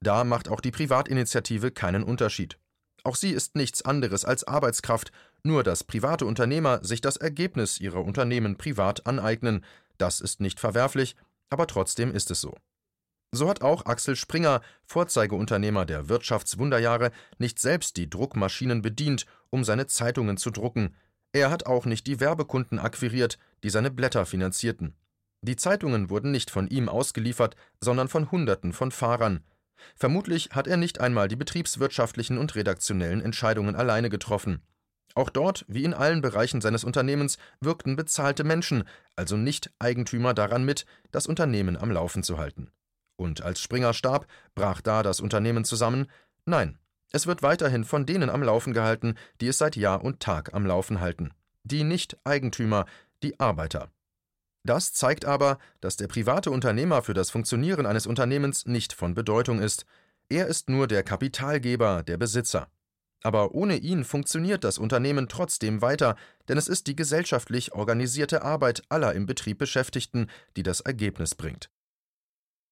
Da 0.00 0.24
macht 0.24 0.48
auch 0.48 0.62
die 0.62 0.70
Privatinitiative 0.70 1.72
keinen 1.72 2.04
Unterschied. 2.04 2.58
Auch 3.04 3.16
sie 3.16 3.30
ist 3.30 3.54
nichts 3.54 3.82
anderes 3.82 4.24
als 4.24 4.44
Arbeitskraft, 4.44 5.12
nur 5.42 5.62
dass 5.62 5.84
private 5.84 6.24
Unternehmer 6.24 6.82
sich 6.82 7.02
das 7.02 7.16
Ergebnis 7.16 7.78
ihrer 7.78 8.02
Unternehmen 8.02 8.56
privat 8.56 9.06
aneignen, 9.06 9.64
das 9.98 10.20
ist 10.20 10.40
nicht 10.40 10.58
verwerflich, 10.58 11.14
aber 11.50 11.66
trotzdem 11.66 12.12
ist 12.12 12.30
es 12.30 12.40
so. 12.40 12.56
So 13.30 13.48
hat 13.48 13.62
auch 13.62 13.86
Axel 13.86 14.16
Springer, 14.16 14.62
Vorzeigeunternehmer 14.84 15.84
der 15.84 16.08
Wirtschaftswunderjahre, 16.08 17.10
nicht 17.38 17.58
selbst 17.58 17.96
die 17.96 18.08
Druckmaschinen 18.08 18.80
bedient, 18.80 19.26
um 19.50 19.64
seine 19.64 19.86
Zeitungen 19.86 20.36
zu 20.36 20.50
drucken. 20.50 20.94
Er 21.32 21.50
hat 21.50 21.66
auch 21.66 21.84
nicht 21.84 22.06
die 22.06 22.20
Werbekunden 22.20 22.78
akquiriert, 22.78 23.38
die 23.64 23.70
seine 23.70 23.90
Blätter 23.90 24.24
finanzierten. 24.24 24.94
Die 25.42 25.56
Zeitungen 25.56 26.10
wurden 26.10 26.30
nicht 26.30 26.50
von 26.50 26.68
ihm 26.68 26.88
ausgeliefert, 26.88 27.56
sondern 27.80 28.08
von 28.08 28.30
Hunderten 28.30 28.72
von 28.72 28.92
Fahrern. 28.92 29.44
Vermutlich 29.96 30.50
hat 30.50 30.66
er 30.66 30.76
nicht 30.76 31.00
einmal 31.00 31.28
die 31.28 31.36
betriebswirtschaftlichen 31.36 32.38
und 32.38 32.54
redaktionellen 32.54 33.20
Entscheidungen 33.20 33.76
alleine 33.76 34.10
getroffen. 34.10 34.62
Auch 35.14 35.30
dort, 35.30 35.64
wie 35.68 35.84
in 35.84 35.94
allen 35.94 36.22
Bereichen 36.22 36.60
seines 36.60 36.82
Unternehmens, 36.82 37.38
wirkten 37.60 37.94
bezahlte 37.94 38.42
Menschen, 38.42 38.84
also 39.14 39.36
nicht 39.36 39.70
Eigentümer, 39.78 40.34
daran 40.34 40.64
mit, 40.64 40.86
das 41.12 41.26
Unternehmen 41.26 41.76
am 41.76 41.90
Laufen 41.90 42.22
zu 42.22 42.38
halten. 42.38 42.70
Und 43.16 43.42
als 43.42 43.60
Springer 43.60 43.94
starb, 43.94 44.26
brach 44.56 44.80
da 44.80 45.04
das 45.04 45.20
Unternehmen 45.20 45.64
zusammen? 45.64 46.10
Nein, 46.46 46.78
es 47.12 47.28
wird 47.28 47.42
weiterhin 47.42 47.84
von 47.84 48.06
denen 48.06 48.28
am 48.28 48.42
Laufen 48.42 48.72
gehalten, 48.72 49.14
die 49.40 49.46
es 49.46 49.58
seit 49.58 49.76
Jahr 49.76 50.02
und 50.02 50.18
Tag 50.18 50.52
am 50.52 50.66
Laufen 50.66 51.00
halten. 51.00 51.30
Die 51.62 51.84
Nicht-Eigentümer, 51.84 52.86
die 53.22 53.38
Arbeiter. 53.38 53.92
Das 54.64 54.94
zeigt 54.94 55.26
aber, 55.26 55.58
dass 55.80 55.96
der 55.96 56.08
private 56.08 56.50
Unternehmer 56.50 57.02
für 57.02 57.14
das 57.14 57.30
Funktionieren 57.30 57.84
eines 57.84 58.06
Unternehmens 58.06 58.66
nicht 58.66 58.94
von 58.94 59.14
Bedeutung 59.14 59.60
ist. 59.60 59.84
Er 60.30 60.46
ist 60.46 60.70
nur 60.70 60.86
der 60.86 61.02
Kapitalgeber, 61.02 62.02
der 62.02 62.16
Besitzer. 62.16 62.68
Aber 63.22 63.54
ohne 63.54 63.76
ihn 63.76 64.04
funktioniert 64.04 64.64
das 64.64 64.78
Unternehmen 64.78 65.28
trotzdem 65.28 65.82
weiter, 65.82 66.16
denn 66.48 66.58
es 66.58 66.68
ist 66.68 66.86
die 66.86 66.96
gesellschaftlich 66.96 67.72
organisierte 67.72 68.42
Arbeit 68.42 68.82
aller 68.88 69.14
im 69.14 69.26
Betrieb 69.26 69.58
Beschäftigten, 69.58 70.28
die 70.56 70.62
das 70.62 70.80
Ergebnis 70.80 71.34
bringt. 71.34 71.70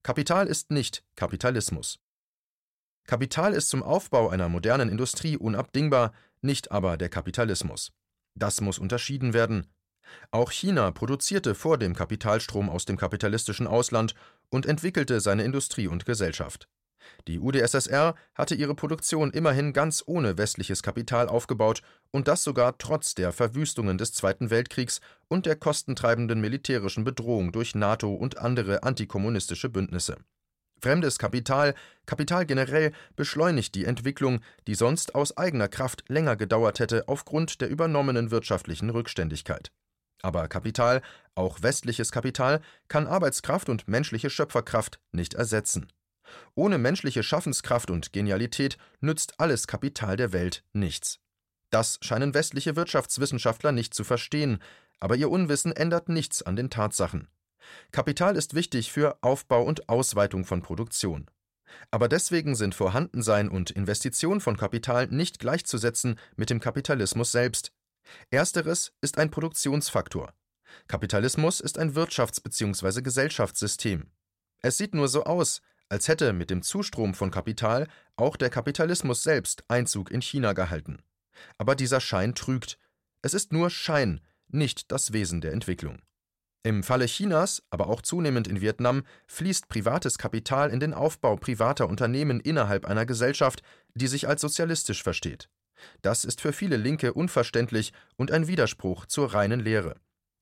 Kapital 0.03 0.47
ist 0.47 0.71
nicht 0.71 1.05
Kapitalismus. 1.15 2.01
Kapital 3.07 3.53
ist 3.55 3.69
zum 3.69 3.83
Aufbau 3.83 4.29
einer 4.29 4.49
modernen 4.49 4.89
Industrie 4.89 5.37
unabdingbar, 5.37 6.13
nicht 6.41 6.71
aber 6.71 6.97
der 6.97 7.09
Kapitalismus. 7.09 7.93
Das 8.35 8.61
muss 8.61 8.79
unterschieden 8.79 9.33
werden. 9.33 9.67
Auch 10.31 10.51
China 10.51 10.91
produzierte 10.91 11.55
vor 11.55 11.79
dem 11.79 11.95
Kapitalstrom 11.95 12.71
aus 12.71 12.85
dem 12.85 12.97
kapitalistischen 12.97 13.67
Ausland 13.67 14.15
und 14.49 14.67
entwickelte 14.67 15.21
seine 15.21 15.45
Industrie 15.45 15.89
und 15.89 16.07
Gesellschaft. 16.07 16.69
Die 17.27 17.41
UdSSR 17.41 18.15
hatte 18.35 18.55
ihre 18.55 18.75
Produktion 18.75 19.31
immerhin 19.31 19.73
ganz 19.73 20.03
ohne 20.07 20.39
westliches 20.39 20.83
Kapital 20.83 21.29
aufgebaut 21.29 21.83
und 22.11 22.29
das 22.29 22.45
sogar 22.45 22.79
trotz 22.79 23.15
der 23.15 23.33
Verwüstungen 23.33 23.99
des 23.99 24.13
Zweiten 24.13 24.51
Weltkriegs 24.51 25.01
und 25.29 25.47
der 25.47 25.57
kostentreibenden 25.57 26.41
militärischen 26.41 27.05
Bedrohung 27.05 27.53
durch 27.53 27.75
NATO 27.75 28.15
und 28.15 28.39
andere 28.39 28.85
antikommunistische 28.85 29.69
Bündnisse. 29.69 30.17
Fremdes 30.81 31.19
Kapital, 31.19 31.75
Kapital 32.07 32.45
generell, 32.45 32.93
beschleunigt 33.15 33.75
die 33.77 33.85
Entwicklung, 33.85 34.41
die 34.67 34.75
sonst 34.75 35.15
aus 35.15 35.37
eigener 35.37 35.69
Kraft 35.69 36.05
länger 36.09 36.37
gedauert 36.37 36.81
hätte 36.81 37.07
aufgrund 37.07 37.61
der 37.61 37.69
übernommenen 37.69 38.33
wirtschaftlichen 38.33 38.91
Rückständigkeit. 38.91 39.71
Aber 40.23 40.49
Kapital, 40.49 41.03
auch 41.35 41.63
westliches 41.63 42.13
Kapital, 42.13 42.61
kann 42.89 43.07
Arbeitskraft 43.07 43.69
und 43.69 43.89
menschliche 43.89 44.31
Schöpferkraft 44.31 45.01
nicht 45.11 45.35
ersetzen. 45.35 45.89
Ohne 46.55 46.79
menschliche 46.79 47.23
Schaffenskraft 47.23 47.91
und 47.91 48.13
Genialität 48.13 48.79
nützt 49.01 49.39
alles 49.39 49.67
Kapital 49.67 50.17
der 50.17 50.33
Welt 50.33 50.65
nichts. 50.73 51.19
Das 51.71 51.99
scheinen 52.03 52.35
westliche 52.35 52.77
Wirtschaftswissenschaftler 52.77 53.73
nicht 53.73 53.95
zu 53.95 54.05
verstehen, 54.05 54.63
aber 55.01 55.17
ihr 55.17 55.31
Unwissen 55.31 55.73
ändert 55.73 56.09
nichts 56.09 56.43
an 56.43 56.55
den 56.55 56.71
Tatsachen. 56.71 57.29
Kapital 57.91 58.37
ist 58.37 58.55
wichtig 58.55 58.93
für 58.93 59.19
Aufbau 59.23 59.63
und 59.63 59.89
Ausweitung 59.89 60.45
von 60.45 60.63
Produktion. 60.63 61.27
Aber 61.91 62.09
deswegen 62.09 62.55
sind 62.55 62.75
Vorhandensein 62.75 63.49
und 63.49 63.71
Investition 63.71 64.41
von 64.41 64.57
Kapital 64.57 65.07
nicht 65.07 65.39
gleichzusetzen 65.39 66.19
mit 66.37 66.51
dem 66.51 66.61
Kapitalismus 66.61 67.33
selbst. 67.33 67.73
Ersteres 68.31 68.93
ist 69.01 69.19
ein 69.19 69.31
Produktionsfaktor. 69.31 70.33
Kapitalismus 70.89 71.61
ist 71.61 71.79
ein 71.79 71.95
Wirtschafts- 71.95 72.43
bzw. 72.43 73.03
Gesellschaftssystem. 73.03 74.11
Es 74.63 74.79
sieht 74.79 74.95
nur 74.95 75.09
so 75.09 75.25
aus, 75.25 75.61
als 75.89 76.09
hätte 76.09 76.33
mit 76.33 76.51
dem 76.51 76.63
Zustrom 76.63 77.15
von 77.15 77.31
Kapital 77.31 77.89
auch 78.17 78.37
der 78.37 78.49
Kapitalismus 78.49 79.23
selbst 79.23 79.65
Einzug 79.69 80.11
in 80.11 80.23
China 80.23 80.53
gehalten. 80.55 81.03
Aber 81.59 81.75
dieser 81.75 82.01
Schein 82.01 82.35
trügt. 82.35 82.79
Es 83.23 83.35
ist 83.35 83.53
nur 83.53 83.71
Schein, 83.71 84.21
nicht 84.49 84.91
das 84.91 85.13
Wesen 85.13 85.41
der 85.41 85.53
Entwicklung. 85.53 86.01
Im 86.65 86.85
Falle 86.85 87.07
Chinas, 87.07 87.63
aber 87.71 87.89
auch 87.89 88.03
zunehmend 88.03 88.47
in 88.47 88.61
Vietnam, 88.61 89.03
fließt 89.27 89.69
privates 89.69 90.17
Kapital 90.17 90.71
in 90.71 90.79
den 90.79 90.95
Aufbau 90.95 91.37
privater 91.37 91.89
Unternehmen 91.89 92.39
innerhalb 92.39 92.87
einer 92.87 93.05
Gesellschaft, 93.05 93.63
die 93.95 94.07
sich 94.07 94.29
als 94.29 94.41
sozialistisch 94.41 95.03
versteht. 95.03 95.51
Das 96.03 96.25
ist 96.25 96.41
für 96.41 96.53
viele 96.53 96.77
Linke 96.77 97.13
unverständlich 97.13 97.93
und 98.17 98.31
ein 98.31 98.47
Widerspruch 98.49 99.07
zur 99.07 99.33
reinen 99.33 99.61
Lehre. 99.61 99.97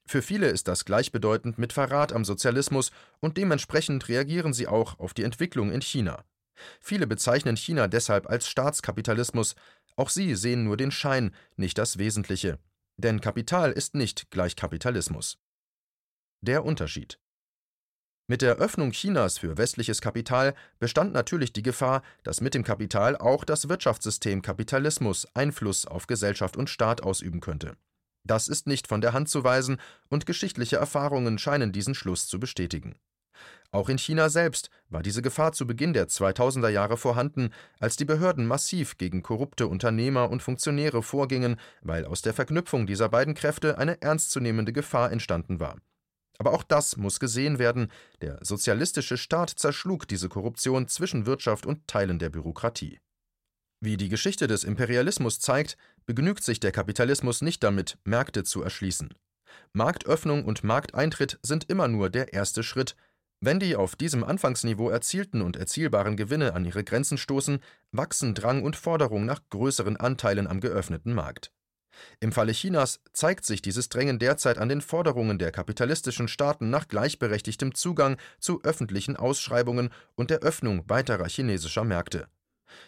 Für 0.07 0.23
viele 0.23 0.49
ist 0.49 0.67
das 0.67 0.85
gleichbedeutend 0.85 1.59
mit 1.59 1.73
Verrat 1.73 2.13
am 2.13 2.25
Sozialismus 2.25 2.91
und 3.21 3.37
dementsprechend 3.37 4.09
reagieren 4.09 4.53
sie 4.53 4.67
auch 4.67 4.99
auf 4.99 5.15
die 5.15 5.23
Entwicklung 5.23 5.71
in 5.71 5.83
China. 5.83 6.25
Viele 6.81 7.07
bezeichnen 7.07 7.57
China 7.57 7.87
deshalb 7.87 8.29
als 8.29 8.49
Staatskapitalismus, 8.49 9.55
auch 9.95 10.09
sie 10.09 10.35
sehen 10.35 10.65
nur 10.65 10.77
den 10.77 10.91
Schein, 10.91 11.33
nicht 11.55 11.79
das 11.79 11.99
Wesentliche. 11.99 12.59
Denn 12.97 13.21
Kapital 13.21 13.71
ist 13.71 13.95
nicht 13.95 14.31
gleich 14.33 14.57
Kapitalismus. 14.57 15.39
Der 16.41 16.65
Unterschied 16.65 17.20
mit 18.31 18.43
der 18.43 18.59
Öffnung 18.59 18.93
Chinas 18.93 19.39
für 19.39 19.59
westliches 19.59 20.01
Kapital 20.01 20.55
bestand 20.79 21.13
natürlich 21.13 21.53
die 21.53 21.65
Gefahr, 21.65 22.01
dass 22.23 22.41
mit 22.41 22.55
dem 22.55 22.63
Kapital 22.63 23.17
auch 23.17 23.43
das 23.45 23.69
Wirtschaftssystem 23.69 24.41
Kapitalismus 24.41 25.27
Einfluss 25.35 25.85
auf 25.85 26.07
Gesellschaft 26.07 26.57
und 26.57 26.71
Staat 26.71 27.03
ausüben 27.03 27.41
könnte. 27.41 27.77
Das 28.23 28.47
ist 28.47 28.69
nicht 28.69 28.87
von 28.87 29.01
der 29.01 29.15
Hand 29.15 29.29
zu 29.29 29.43
weisen, 29.43 29.79
und 30.11 30.27
geschichtliche 30.27 30.77
Erfahrungen 30.77 31.39
scheinen 31.39 31.73
diesen 31.73 31.97
Schluss 31.97 32.29
zu 32.29 32.39
bestätigen. 32.39 32.95
Auch 33.73 33.89
in 33.89 33.99
China 33.99 34.29
selbst 34.29 34.71
war 34.91 35.03
diese 35.03 35.23
Gefahr 35.23 35.51
zu 35.51 35.67
Beginn 35.67 35.93
der 35.93 36.07
2000er 36.07 36.69
Jahre 36.69 36.99
vorhanden, 36.99 37.51
als 37.81 37.97
die 37.97 38.05
Behörden 38.05 38.47
massiv 38.47 38.97
gegen 38.97 39.25
korrupte 39.25 39.67
Unternehmer 39.67 40.31
und 40.31 40.41
Funktionäre 40.41 41.03
vorgingen, 41.03 41.57
weil 41.83 42.05
aus 42.05 42.23
der 42.23 42.35
Verknüpfung 42.35 42.87
dieser 42.87 43.09
beiden 43.09 43.35
Kräfte 43.35 43.77
eine 43.77 44.01
ernstzunehmende 44.01 44.73
Gefahr 44.73 45.11
entstanden 45.11 45.59
war. 45.59 45.79
Aber 46.41 46.55
auch 46.55 46.63
das 46.63 46.97
muss 46.97 47.21
gesehen 47.21 47.59
werden, 47.59 47.93
der 48.23 48.39
sozialistische 48.41 49.19
Staat 49.19 49.51
zerschlug 49.51 50.09
diese 50.09 50.31
Korruption 50.31 50.89
zwischen 50.89 51.27
Wirtschaft 51.27 51.67
und 51.67 51.87
Teilen 51.87 52.19
der 52.19 52.31
Bürokratie. 52.31 52.99
Wie 53.83 53.99
die 53.99 54.09
Geschichte 54.09 54.47
des 54.47 54.65
Imperialismus 54.65 55.39
zeigt, 55.39 55.77
begnügt 56.07 56.43
sich 56.43 56.59
der 56.59 56.73
Kapitalismus 56.73 57.43
nicht 57.43 57.63
damit, 57.63 57.99
Märkte 58.05 58.43
zu 58.43 58.63
erschließen. 58.63 59.13
Marktöffnung 59.75 60.47
und 60.47 60.65
Markteintritt 60.65 61.39
sind 61.43 61.69
immer 61.69 61.89
nur 61.89 62.09
der 62.09 62.33
erste 62.33 62.63
Schritt. 62.63 62.97
Wenn 63.43 63.61
die 63.61 63.77
auf 63.77 63.95
diesem 63.95 64.25
Anfangsniveau 64.25 64.89
erzielten 64.89 65.43
und 65.43 65.57
erzielbaren 65.57 66.17
Gewinne 66.17 66.55
an 66.55 66.65
ihre 66.65 66.85
Grenzen 66.85 67.19
stoßen, 67.19 67.61
wachsen 67.93 68.35
Drang 68.35 68.63
und 68.63 68.77
Forderung 68.77 69.27
nach 69.27 69.43
größeren 69.51 69.99
Anteilen 69.99 70.47
am 70.47 70.61
geöffneten 70.61 71.13
Markt. 71.13 71.53
Im 72.21 72.33
Falle 72.33 72.53
Chinas 72.53 73.01
zeigt 73.13 73.45
sich 73.45 73.63
dieses 73.63 73.89
Drängen 73.89 74.19
derzeit 74.19 74.59
an 74.59 74.69
den 74.69 74.81
Forderungen 74.81 75.39
der 75.39 75.53
kapitalistischen 75.53 76.29
Staaten 76.29 76.71
nach 76.71 76.89
gleichberechtigtem 76.89 77.75
Zugang 77.75 78.17
zu 78.39 78.63
öffentlichen 78.63 79.17
Ausschreibungen 79.17 79.91
und 80.15 80.31
der 80.31 80.41
Öffnung 80.41 80.85
weiterer 80.89 81.29
chinesischer 81.29 81.85
Märkte. 81.85 82.29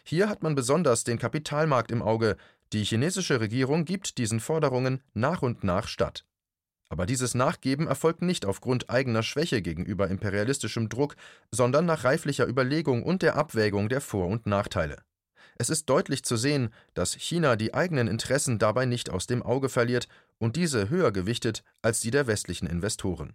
Hier 0.04 0.28
hat 0.28 0.42
man 0.42 0.54
besonders 0.54 1.04
den 1.04 1.18
Kapitalmarkt 1.18 1.90
im 1.90 2.02
Auge, 2.02 2.36
die 2.72 2.84
chinesische 2.84 3.40
Regierung 3.40 3.84
gibt 3.84 4.18
diesen 4.18 4.40
Forderungen 4.40 5.02
nach 5.12 5.42
und 5.42 5.64
nach 5.64 5.88
statt. 5.88 6.24
Aber 6.88 7.06
dieses 7.06 7.34
Nachgeben 7.34 7.86
erfolgt 7.86 8.20
nicht 8.20 8.44
aufgrund 8.44 8.90
eigener 8.90 9.22
Schwäche 9.22 9.62
gegenüber 9.62 10.08
imperialistischem 10.08 10.90
Druck, 10.90 11.16
sondern 11.50 11.86
nach 11.86 12.04
reiflicher 12.04 12.46
Überlegung 12.46 13.02
und 13.02 13.22
der 13.22 13.36
Abwägung 13.36 13.88
der 13.88 14.02
Vor- 14.02 14.28
und 14.28 14.46
Nachteile. 14.46 15.02
Es 15.56 15.70
ist 15.70 15.88
deutlich 15.88 16.24
zu 16.24 16.36
sehen, 16.36 16.70
dass 16.94 17.14
China 17.14 17.56
die 17.56 17.74
eigenen 17.74 18.08
Interessen 18.08 18.58
dabei 18.58 18.86
nicht 18.86 19.10
aus 19.10 19.26
dem 19.26 19.42
Auge 19.42 19.68
verliert 19.68 20.08
und 20.38 20.56
diese 20.56 20.88
höher 20.88 21.12
gewichtet 21.12 21.62
als 21.82 22.00
die 22.00 22.10
der 22.10 22.26
westlichen 22.26 22.66
Investoren. 22.66 23.34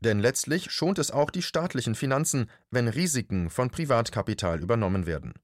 Denn 0.00 0.18
letztlich 0.20 0.70
schont 0.70 0.98
es 0.98 1.10
auch 1.10 1.30
die 1.30 1.42
staatlichen 1.42 1.94
Finanzen, 1.94 2.50
wenn 2.70 2.88
Risiken 2.88 3.50
von 3.50 3.70
Privatkapital 3.70 4.60
übernommen 4.60 5.06
werden. 5.06 5.34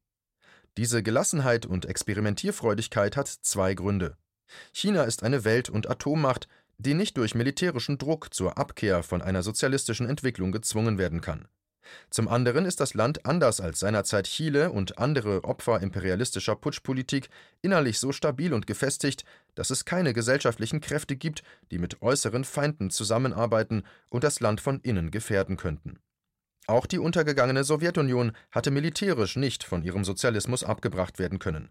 Diese 0.76 1.02
Gelassenheit 1.02 1.64
und 1.64 1.86
Experimentierfreudigkeit 1.86 3.16
hat 3.16 3.28
zwei 3.28 3.74
Gründe. 3.74 4.16
China 4.72 5.04
ist 5.04 5.22
eine 5.22 5.44
Welt- 5.44 5.70
und 5.70 5.88
Atommacht, 5.88 6.48
die 6.78 6.94
nicht 6.94 7.16
durch 7.16 7.34
militärischen 7.34 7.98
Druck 7.98 8.34
zur 8.34 8.58
Abkehr 8.58 9.02
von 9.02 9.22
einer 9.22 9.42
sozialistischen 9.42 10.08
Entwicklung 10.08 10.52
gezwungen 10.52 10.98
werden 10.98 11.20
kann. 11.20 11.48
Zum 12.10 12.28
anderen 12.28 12.64
ist 12.64 12.80
das 12.80 12.94
Land 12.94 13.26
anders 13.26 13.60
als 13.60 13.80
seinerzeit 13.80 14.26
Chile 14.26 14.70
und 14.70 14.98
andere 14.98 15.44
Opfer 15.44 15.80
imperialistischer 15.80 16.56
Putschpolitik 16.56 17.28
innerlich 17.62 17.98
so 17.98 18.12
stabil 18.12 18.52
und 18.52 18.66
gefestigt, 18.66 19.24
dass 19.54 19.70
es 19.70 19.84
keine 19.84 20.12
gesellschaftlichen 20.12 20.80
Kräfte 20.80 21.16
gibt, 21.16 21.42
die 21.70 21.78
mit 21.78 22.02
äußeren 22.02 22.44
Feinden 22.44 22.90
zusammenarbeiten 22.90 23.84
und 24.10 24.24
das 24.24 24.40
Land 24.40 24.60
von 24.60 24.80
innen 24.80 25.10
gefährden 25.10 25.56
könnten. 25.56 25.98
Auch 26.66 26.86
die 26.86 26.98
untergegangene 26.98 27.62
Sowjetunion 27.62 28.32
hatte 28.50 28.70
militärisch 28.70 29.36
nicht 29.36 29.62
von 29.62 29.82
ihrem 29.82 30.04
Sozialismus 30.04 30.64
abgebracht 30.64 31.18
werden 31.18 31.38
können. 31.38 31.70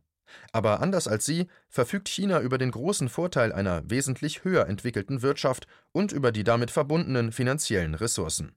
Aber 0.51 0.81
anders 0.81 1.07
als 1.07 1.25
sie 1.25 1.47
verfügt 1.69 2.09
China 2.09 2.41
über 2.41 2.57
den 2.57 2.71
großen 2.71 3.09
Vorteil 3.09 3.51
einer 3.51 3.89
wesentlich 3.89 4.43
höher 4.43 4.67
entwickelten 4.67 5.21
Wirtschaft 5.21 5.67
und 5.91 6.11
über 6.11 6.31
die 6.31 6.43
damit 6.43 6.71
verbundenen 6.71 7.31
finanziellen 7.31 7.95
Ressourcen. 7.95 8.55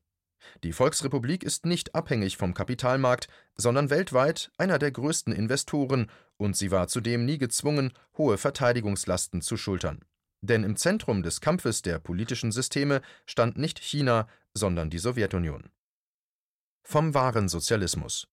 Die 0.65 0.73
Volksrepublik 0.73 1.43
ist 1.43 1.67
nicht 1.67 1.95
abhängig 1.95 2.37
vom 2.37 2.55
Kapitalmarkt, 2.55 3.29
sondern 3.57 3.91
weltweit 3.91 4.51
einer 4.59 4.79
der 4.79 4.91
größten 4.91 5.33
Investoren, 5.33 6.11
und 6.37 6.57
sie 6.57 6.71
war 6.71 6.89
zudem 6.89 7.25
nie 7.25 7.39
gezwungen, 7.39 7.93
hohe 8.17 8.39
Verteidigungslasten 8.39 9.43
zu 9.43 9.57
schultern. 9.57 10.05
Denn 10.41 10.63
im 10.63 10.77
Zentrum 10.77 11.23
des 11.23 11.41
Kampfes 11.41 11.83
der 11.83 11.99
politischen 11.99 12.53
Systeme 12.53 13.03
stand 13.27 13.59
nicht 13.59 13.79
China, 13.79 14.29
sondern 14.55 14.91
die 14.91 14.99
Sowjetunion. 14.99 15.71
Vom 16.85 17.13
wahren 17.15 17.49
Sozialismus 17.49 18.29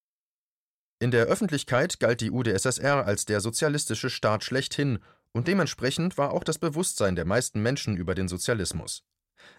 In 0.99 1.11
der 1.11 1.25
Öffentlichkeit 1.25 1.99
galt 1.99 2.21
die 2.21 2.31
UdSSR 2.31 3.05
als 3.05 3.25
der 3.25 3.41
sozialistische 3.41 4.09
Staat 4.09 4.43
schlechthin, 4.43 4.99
und 5.33 5.49
dementsprechend 5.49 6.17
war 6.17 6.31
auch 6.31 6.45
das 6.45 6.59
Bewusstsein 6.59 7.17
der 7.17 7.25
meisten 7.25 7.61
Menschen 7.61 7.97
über 7.97 8.15
den 8.15 8.29
Sozialismus. 8.29 9.03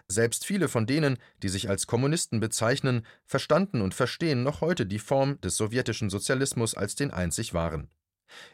Selbst 0.07 0.45
viele 0.45 0.67
von 0.67 0.85
denen, 0.85 1.17
die 1.43 1.49
sich 1.49 1.69
als 1.69 1.87
Kommunisten 1.87 2.39
bezeichnen, 2.39 3.05
verstanden 3.25 3.81
und 3.81 3.93
verstehen 3.93 4.43
noch 4.43 4.61
heute 4.61 4.85
die 4.85 4.99
Form 4.99 5.39
des 5.41 5.57
sowjetischen 5.57 6.09
Sozialismus 6.09 6.75
als 6.75 6.95
den 6.95 7.11
einzig 7.11 7.53
wahren. 7.53 7.89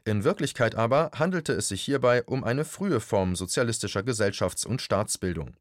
In 0.05 0.23
Wirklichkeit 0.23 0.75
aber 0.75 1.11
handelte 1.15 1.53
es 1.53 1.67
sich 1.67 1.81
hierbei 1.81 2.23
um 2.23 2.43
eine 2.43 2.65
frühe 2.65 2.99
Form 2.99 3.35
sozialistischer 3.35 4.01
Gesellschafts- 4.01 4.65
und 4.65 4.81
Staatsbildung. 4.81 5.55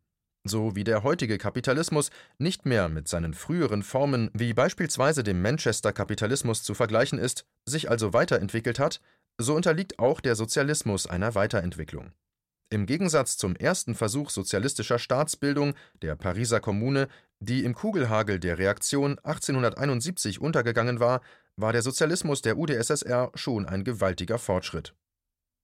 So 0.44 0.74
wie 0.74 0.84
der 0.84 1.04
heutige 1.04 1.38
Kapitalismus 1.38 2.10
nicht 2.38 2.66
mehr 2.66 2.88
mit 2.88 3.06
seinen 3.06 3.32
früheren 3.32 3.82
Formen 3.82 4.28
wie 4.34 4.52
beispielsweise 4.54 5.22
dem 5.22 5.40
Manchester-Kapitalismus 5.40 6.64
zu 6.64 6.74
vergleichen 6.74 7.18
ist, 7.18 7.46
sich 7.64 7.88
also 7.90 8.12
weiterentwickelt 8.12 8.80
hat, 8.80 9.00
so 9.38 9.54
unterliegt 9.54 9.98
auch 10.00 10.20
der 10.20 10.34
Sozialismus 10.34 11.06
einer 11.06 11.34
Weiterentwicklung. 11.36 12.12
Im 12.72 12.86
Gegensatz 12.86 13.36
zum 13.36 13.54
ersten 13.54 13.94
Versuch 13.94 14.30
sozialistischer 14.30 14.98
Staatsbildung, 14.98 15.74
der 16.00 16.16
Pariser 16.16 16.58
Kommune, 16.58 17.08
die 17.38 17.64
im 17.64 17.74
Kugelhagel 17.74 18.40
der 18.40 18.56
Reaktion 18.56 19.18
1871 19.18 20.40
untergegangen 20.40 20.98
war, 20.98 21.20
war 21.54 21.74
der 21.74 21.82
Sozialismus 21.82 22.40
der 22.40 22.56
UdSSR 22.56 23.30
schon 23.34 23.66
ein 23.66 23.84
gewaltiger 23.84 24.38
Fortschritt. 24.38 24.94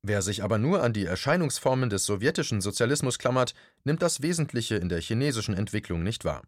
Wer 0.02 0.20
sich 0.20 0.44
aber 0.44 0.58
nur 0.58 0.82
an 0.82 0.92
die 0.92 1.06
Erscheinungsformen 1.06 1.88
des 1.88 2.04
sowjetischen 2.04 2.60
Sozialismus 2.60 3.18
klammert, 3.18 3.54
nimmt 3.84 4.02
das 4.02 4.20
Wesentliche 4.20 4.76
in 4.76 4.90
der 4.90 5.00
chinesischen 5.00 5.54
Entwicklung 5.54 6.02
nicht 6.02 6.26
wahr. 6.26 6.42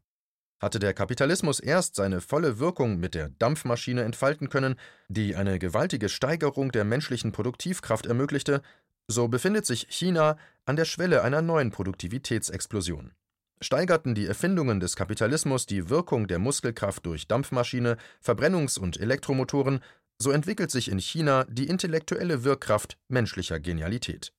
Hatte 0.61 0.79
der 0.79 0.93
Kapitalismus 0.93 1.59
erst 1.59 1.95
seine 1.95 2.21
volle 2.21 2.59
Wirkung 2.59 3.01
mit 3.01 3.15
der 3.15 3.31
Dampfmaschine 3.31 4.03
entfalten 4.03 4.51
können, 4.51 4.77
die 5.09 5.35
eine 5.35 5.59
gewaltige 5.59 6.11
Steigerung 6.11 6.71
der 6.71 6.85
menschlichen 6.85 7.33
Produktivkraft 7.33 8.05
ermöglichte, 8.05 8.61
so 9.09 9.29
befindet 9.29 9.67
sich 9.67 9.87
China 9.91 10.37
an 10.65 10.77
der 10.77 10.85
Schwelle 10.85 11.23
einer 11.23 11.43
neuen 11.43 11.71
Produktivitätsexplosion. 11.71 13.13
Steigerten 13.61 14.15
die 14.15 14.27
Erfindungen 14.27 14.81
des 14.81 14.97
Kapitalismus 14.97 15.67
die 15.67 15.91
Wirkung 15.91 16.27
der 16.27 16.39
Muskelkraft 16.39 17.05
durch 17.05 17.29
Dampfmaschine, 17.29 17.99
Verbrennungs- 18.25 18.79
und 18.79 18.99
Elektromotoren, 18.99 19.81
so 20.19 20.31
entwickelt 20.31 20.71
sich 20.71 20.91
in 20.91 20.99
China 20.99 21.45
die 21.49 21.67
intellektuelle 21.67 22.45
Wirkkraft 22.45 22.99
menschlicher 23.09 23.61
Genialität. 23.61 24.33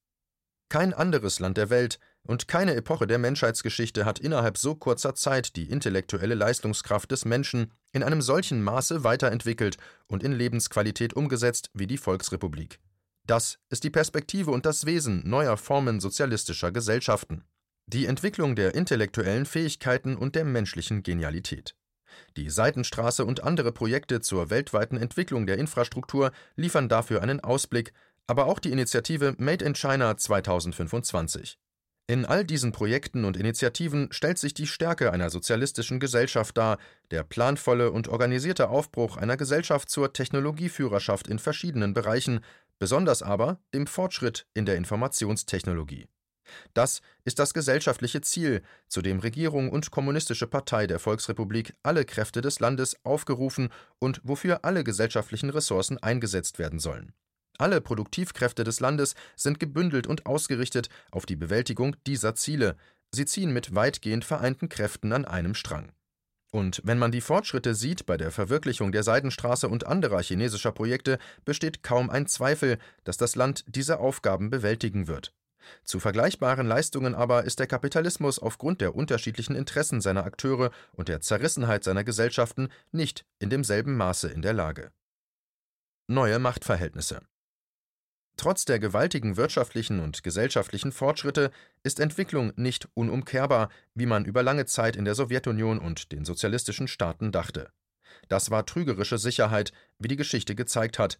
Kein 0.70 0.94
anderes 0.94 1.40
Land 1.40 1.58
der 1.58 1.70
Welt 1.70 2.00
und 2.24 2.48
keine 2.48 2.76
Epoche 2.76 3.06
der 3.06 3.18
Menschheitsgeschichte 3.18 4.06
hat 4.06 4.20
innerhalb 4.20 4.58
so 4.58 4.74
kurzer 4.74 5.16
Zeit 5.16 5.56
die 5.56 5.70
intellektuelle 5.70 6.36
Leistungskraft 6.36 7.12
des 7.12 7.26
Menschen 7.26 7.72
in 7.92 8.04
einem 8.04 8.22
solchen 8.22 8.64
Maße 8.64 9.04
weiterentwickelt 9.04 9.78
und 10.08 10.24
in 10.24 10.32
Lebensqualität 10.32 11.14
umgesetzt 11.14 11.70
wie 11.74 11.88
die 11.88 11.98
Volksrepublik. 11.98 12.80
Das 13.32 13.60
ist 13.70 13.86
die 13.86 13.90
Perspektive 13.90 14.52
und 14.52 14.66
das 14.66 14.86
Wesen 14.86 15.22
neuer 15.24 15.56
Formen 15.56 16.02
sozialistischer 16.02 16.74
Gesellschaften. 16.74 17.46
Die 17.86 18.06
Entwicklung 18.06 18.58
der 18.58 18.76
intellektuellen 18.76 19.46
Fähigkeiten 19.46 20.18
und 20.18 20.36
der 20.36 20.44
menschlichen 20.44 21.02
Genialität. 21.02 21.74
Die 22.36 22.50
Seitenstraße 22.50 23.24
und 23.24 23.42
andere 23.42 23.72
Projekte 23.72 24.20
zur 24.20 24.50
weltweiten 24.50 24.98
Entwicklung 24.98 25.48
der 25.48 25.60
Infrastruktur 25.60 26.34
liefern 26.58 26.90
dafür 26.90 27.22
einen 27.22 27.40
Ausblick, 27.40 27.94
aber 28.28 28.48
auch 28.48 28.60
die 28.60 28.74
Initiative 28.74 29.34
Made 29.38 29.64
in 29.64 29.76
China 29.76 30.18
2025. 30.18 31.58
In 32.08 32.26
all 32.26 32.44
diesen 32.44 32.74
Projekten 32.74 33.24
und 33.24 33.38
Initiativen 33.38 34.10
stellt 34.12 34.40
sich 34.40 34.54
die 34.54 34.68
Stärke 34.68 35.14
einer 35.14 35.30
sozialistischen 35.30 36.02
Gesellschaft 36.02 36.58
dar, 36.58 36.78
der 37.12 37.24
planvolle 37.24 37.92
und 37.92 38.10
organisierte 38.10 38.68
Aufbruch 38.68 39.16
einer 39.16 39.38
Gesellschaft 39.38 39.90
zur 39.90 40.12
Technologieführerschaft 40.12 41.28
in 41.28 41.40
verschiedenen 41.40 41.94
Bereichen, 41.94 42.42
besonders 42.82 43.22
aber 43.22 43.60
dem 43.76 43.86
Fortschritt 43.86 44.48
in 44.56 44.66
der 44.66 44.76
Informationstechnologie. 44.76 46.08
Das 46.74 47.04
ist 47.26 47.38
das 47.38 47.54
gesellschaftliche 47.54 48.22
Ziel, 48.22 48.64
zu 48.88 49.04
dem 49.04 49.20
Regierung 49.20 49.70
und 49.70 49.92
Kommunistische 49.92 50.48
Partei 50.48 50.88
der 50.88 50.98
Volksrepublik 50.98 51.76
alle 51.84 52.06
Kräfte 52.06 52.42
des 52.42 52.60
Landes 52.60 52.98
aufgerufen 53.04 53.70
und 54.00 54.20
wofür 54.24 54.66
alle 54.66 54.84
gesellschaftlichen 54.84 55.52
Ressourcen 55.52 56.00
eingesetzt 56.00 56.58
werden 56.58 56.80
sollen. 56.80 57.14
Alle 57.60 57.82
Produktivkräfte 57.82 58.64
des 58.64 58.80
Landes 58.80 59.14
sind 59.36 59.60
gebündelt 59.60 60.08
und 60.08 60.26
ausgerichtet 60.26 60.90
auf 61.12 61.28
die 61.28 61.36
Bewältigung 61.36 61.96
dieser 62.08 62.34
Ziele. 62.34 62.78
Sie 63.12 63.26
ziehen 63.26 63.54
mit 63.54 63.76
weitgehend 63.76 64.26
vereinten 64.26 64.70
Kräften 64.70 65.14
an 65.14 65.26
einem 65.26 65.54
Strang. 65.54 65.92
Und 66.52 66.82
wenn 66.84 67.00
man 67.00 67.12
die 67.12 67.22
Fortschritte 67.22 67.74
sieht 67.74 68.06
bei 68.06 68.18
der 68.18 68.30
Verwirklichung 68.30 68.92
der 68.92 69.04
Seidenstraße 69.04 69.70
und 69.70 69.88
anderer 69.88 70.22
chinesischer 70.22 70.74
Projekte, 70.74 71.18
besteht 71.46 71.82
kaum 71.82 72.10
ein 72.10 72.28
Zweifel, 72.28 72.78
dass 73.06 73.16
das 73.16 73.36
Land 73.36 73.64
diese 73.68 74.00
Aufgaben 74.00 74.50
bewältigen 74.50 75.08
wird. 75.08 75.34
Zu 75.86 76.00
vergleichbaren 76.00 76.68
Leistungen 76.68 77.16
aber 77.16 77.46
ist 77.46 77.60
der 77.60 77.68
Kapitalismus 77.68 78.38
aufgrund 78.38 78.82
der 78.82 78.96
unterschiedlichen 78.96 79.56
Interessen 79.56 80.02
seiner 80.02 80.26
Akteure 80.26 80.72
und 80.92 81.08
der 81.08 81.22
Zerrissenheit 81.22 81.84
seiner 81.84 82.04
Gesellschaften 82.04 82.70
nicht 82.92 83.26
in 83.40 83.50
demselben 83.50 83.96
Maße 83.96 84.28
in 84.28 84.42
der 84.42 84.54
Lage. 84.54 84.92
Neue 86.08 86.40
Machtverhältnisse 86.40 87.22
Trotz 88.42 88.66
der 88.66 88.80
gewaltigen 88.80 89.38
wirtschaftlichen 89.38 90.00
und 90.00 90.24
gesellschaftlichen 90.24 90.92
Fortschritte 90.92 91.52
ist 91.84 92.00
Entwicklung 92.00 92.54
nicht 92.56 92.90
unumkehrbar, 92.96 93.70
wie 93.94 94.08
man 94.08 94.26
über 94.26 94.42
lange 94.42 94.66
Zeit 94.66 94.96
in 94.96 95.06
der 95.06 95.14
Sowjetunion 95.14 95.78
und 95.78 96.12
den 96.12 96.26
sozialistischen 96.26 96.88
Staaten 96.88 97.32
dachte. 97.32 97.70
Das 98.30 98.50
war 98.50 98.66
trügerische 98.66 99.20
Sicherheit, 99.20 99.74
wie 100.00 100.08
die 100.08 100.16
Geschichte 100.16 100.56
gezeigt 100.56 100.98
hat. 100.98 101.20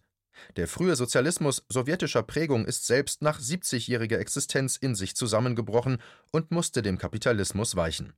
Der 0.56 0.66
frühe 0.66 0.96
Sozialismus 0.96 1.64
sowjetischer 1.68 2.24
Prägung 2.24 2.64
ist 2.64 2.88
selbst 2.88 3.22
nach 3.22 3.38
70-jähriger 3.38 4.16
Existenz 4.16 4.74
in 4.74 4.96
sich 4.96 5.14
zusammengebrochen 5.14 5.98
und 6.32 6.50
musste 6.50 6.82
dem 6.82 6.98
Kapitalismus 6.98 7.76
weichen. 7.76 8.14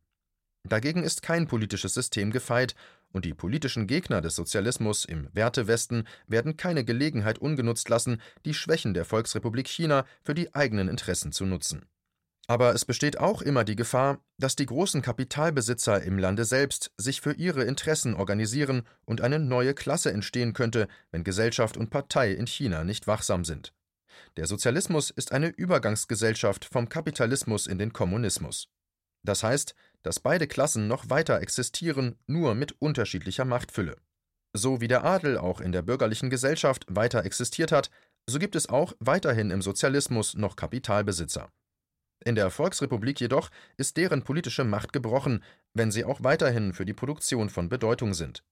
Dagegen 0.66 1.02
ist 1.02 1.20
kein 1.20 1.46
politisches 1.46 1.92
System 1.92 2.30
gefeit, 2.30 2.74
und 3.14 3.24
die 3.24 3.32
politischen 3.32 3.86
Gegner 3.86 4.20
des 4.20 4.34
Sozialismus 4.34 5.04
im 5.04 5.28
Wertewesten 5.32 6.06
werden 6.26 6.56
keine 6.58 6.84
Gelegenheit 6.84 7.38
ungenutzt 7.38 7.88
lassen, 7.88 8.20
die 8.44 8.52
Schwächen 8.52 8.92
der 8.92 9.04
Volksrepublik 9.04 9.68
China 9.68 10.04
für 10.22 10.34
die 10.34 10.54
eigenen 10.54 10.88
Interessen 10.88 11.32
zu 11.32 11.46
nutzen. 11.46 11.86
Aber 12.46 12.74
es 12.74 12.84
besteht 12.84 13.18
auch 13.18 13.40
immer 13.40 13.64
die 13.64 13.76
Gefahr, 13.76 14.18
dass 14.36 14.56
die 14.56 14.66
großen 14.66 15.00
Kapitalbesitzer 15.00 16.02
im 16.02 16.18
Lande 16.18 16.44
selbst 16.44 16.92
sich 16.98 17.22
für 17.22 17.32
ihre 17.32 17.64
Interessen 17.64 18.14
organisieren 18.14 18.82
und 19.06 19.22
eine 19.22 19.38
neue 19.38 19.72
Klasse 19.72 20.12
entstehen 20.12 20.52
könnte, 20.52 20.88
wenn 21.10 21.24
Gesellschaft 21.24 21.78
und 21.78 21.88
Partei 21.88 22.32
in 22.32 22.46
China 22.46 22.84
nicht 22.84 23.06
wachsam 23.06 23.44
sind. 23.44 23.72
Der 24.36 24.46
Sozialismus 24.46 25.10
ist 25.10 25.32
eine 25.32 25.48
Übergangsgesellschaft 25.48 26.66
vom 26.66 26.88
Kapitalismus 26.88 27.66
in 27.66 27.78
den 27.78 27.92
Kommunismus. 27.92 28.68
Das 29.22 29.42
heißt, 29.42 29.74
dass 30.04 30.20
beide 30.20 30.46
Klassen 30.46 30.86
noch 30.86 31.10
weiter 31.10 31.40
existieren, 31.40 32.16
nur 32.28 32.54
mit 32.54 32.80
unterschiedlicher 32.80 33.44
Machtfülle. 33.44 33.96
So 34.52 34.80
wie 34.80 34.86
der 34.86 35.04
Adel 35.04 35.36
auch 35.36 35.60
in 35.60 35.72
der 35.72 35.82
bürgerlichen 35.82 36.30
Gesellschaft 36.30 36.84
weiter 36.88 37.24
existiert 37.24 37.72
hat, 37.72 37.90
so 38.28 38.38
gibt 38.38 38.54
es 38.54 38.68
auch 38.68 38.92
weiterhin 39.00 39.50
im 39.50 39.62
Sozialismus 39.62 40.34
noch 40.34 40.54
Kapitalbesitzer. 40.54 41.50
In 42.24 42.36
der 42.36 42.50
Volksrepublik 42.50 43.20
jedoch 43.20 43.50
ist 43.76 43.96
deren 43.96 44.22
politische 44.22 44.64
Macht 44.64 44.92
gebrochen, 44.92 45.42
wenn 45.74 45.90
sie 45.90 46.04
auch 46.04 46.22
weiterhin 46.22 46.72
für 46.72 46.84
die 46.84 46.94
Produktion 46.94 47.50
von 47.50 47.68
Bedeutung 47.68 48.14
sind. 48.14 48.44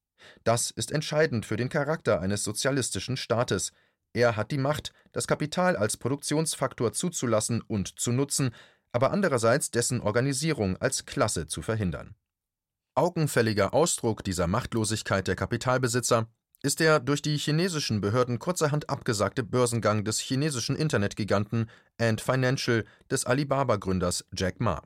Das 0.44 0.70
ist 0.70 0.90
entscheidend 0.90 1.46
für 1.46 1.56
den 1.56 1.68
Charakter 1.68 2.20
eines 2.20 2.44
sozialistischen 2.44 3.16
Staates. 3.16 3.72
Er 4.12 4.36
hat 4.36 4.50
die 4.50 4.58
Macht, 4.58 4.92
das 5.12 5.26
Kapital 5.26 5.76
als 5.76 5.96
Produktionsfaktor 5.96 6.92
zuzulassen 6.92 7.62
und 7.62 7.98
zu 7.98 8.12
nutzen, 8.12 8.54
aber 8.92 9.10
andererseits 9.10 9.70
dessen 9.70 10.00
Organisierung 10.00 10.76
als 10.76 11.06
Klasse 11.06 11.46
zu 11.46 11.62
verhindern. 11.62 12.14
Augenfälliger 12.94 13.72
Ausdruck 13.72 14.22
dieser 14.22 14.46
Machtlosigkeit 14.46 15.26
der 15.26 15.36
Kapitalbesitzer 15.36 16.28
ist 16.62 16.78
der 16.78 17.00
durch 17.00 17.22
die 17.22 17.36
chinesischen 17.38 18.00
Behörden 18.00 18.38
kurzerhand 18.38 18.88
abgesagte 18.88 19.42
Börsengang 19.42 20.04
des 20.04 20.20
chinesischen 20.20 20.76
Internetgiganten 20.76 21.68
Ant 21.98 22.20
Financial 22.20 22.84
des 23.10 23.24
Alibaba-Gründers 23.24 24.26
Jack 24.36 24.60
Ma. 24.60 24.82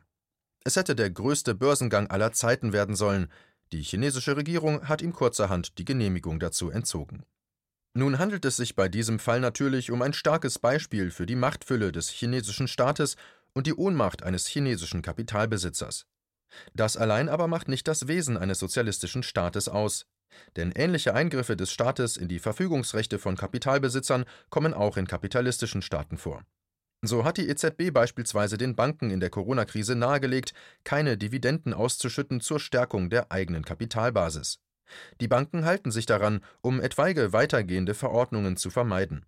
Es 0.64 0.76
hätte 0.76 0.96
der 0.96 1.10
größte 1.10 1.54
Börsengang 1.54 2.06
aller 2.06 2.32
Zeiten 2.32 2.72
werden 2.72 2.96
sollen, 2.96 3.28
die 3.72 3.82
chinesische 3.82 4.36
Regierung 4.36 4.88
hat 4.88 5.02
ihm 5.02 5.12
kurzerhand 5.12 5.78
die 5.78 5.84
Genehmigung 5.84 6.38
dazu 6.38 6.70
entzogen. 6.70 7.24
Nun 7.94 8.18
handelt 8.18 8.44
es 8.44 8.56
sich 8.56 8.76
bei 8.76 8.88
diesem 8.88 9.18
Fall 9.18 9.40
natürlich 9.40 9.90
um 9.90 10.02
ein 10.02 10.12
starkes 10.12 10.58
Beispiel 10.58 11.10
für 11.10 11.26
die 11.26 11.34
Machtfülle 11.34 11.92
des 11.92 12.08
chinesischen 12.08 12.68
Staates 12.68 13.16
und 13.56 13.66
die 13.66 13.74
Ohnmacht 13.74 14.22
eines 14.22 14.46
chinesischen 14.46 15.00
Kapitalbesitzers. 15.00 16.04
Das 16.74 16.98
allein 16.98 17.30
aber 17.30 17.48
macht 17.48 17.68
nicht 17.68 17.88
das 17.88 18.06
Wesen 18.06 18.36
eines 18.36 18.58
sozialistischen 18.58 19.22
Staates 19.22 19.66
aus. 19.66 20.04
Denn 20.56 20.72
ähnliche 20.72 21.14
Eingriffe 21.14 21.56
des 21.56 21.72
Staates 21.72 22.18
in 22.18 22.28
die 22.28 22.38
Verfügungsrechte 22.38 23.18
von 23.18 23.34
Kapitalbesitzern 23.34 24.26
kommen 24.50 24.74
auch 24.74 24.98
in 24.98 25.06
kapitalistischen 25.06 25.80
Staaten 25.80 26.18
vor. 26.18 26.44
So 27.00 27.24
hat 27.24 27.38
die 27.38 27.48
EZB 27.48 27.92
beispielsweise 27.92 28.58
den 28.58 28.76
Banken 28.76 29.08
in 29.08 29.20
der 29.20 29.30
Corona-Krise 29.30 29.94
nahegelegt, 29.94 30.52
keine 30.84 31.16
Dividenden 31.16 31.72
auszuschütten 31.72 32.42
zur 32.42 32.60
Stärkung 32.60 33.08
der 33.08 33.32
eigenen 33.32 33.64
Kapitalbasis. 33.64 34.58
Die 35.22 35.28
Banken 35.28 35.64
halten 35.64 35.90
sich 35.90 36.04
daran, 36.04 36.44
um 36.60 36.78
etwaige 36.78 37.32
weitergehende 37.32 37.94
Verordnungen 37.94 38.58
zu 38.58 38.68
vermeiden. 38.68 39.24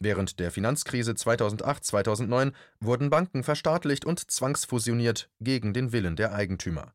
Während 0.00 0.38
der 0.38 0.50
Finanzkrise 0.52 1.12
2008-2009 1.12 2.52
wurden 2.80 3.10
Banken 3.10 3.42
verstaatlicht 3.42 4.04
und 4.04 4.30
zwangsfusioniert 4.30 5.28
gegen 5.40 5.72
den 5.72 5.92
Willen 5.92 6.14
der 6.14 6.32
Eigentümer. 6.32 6.94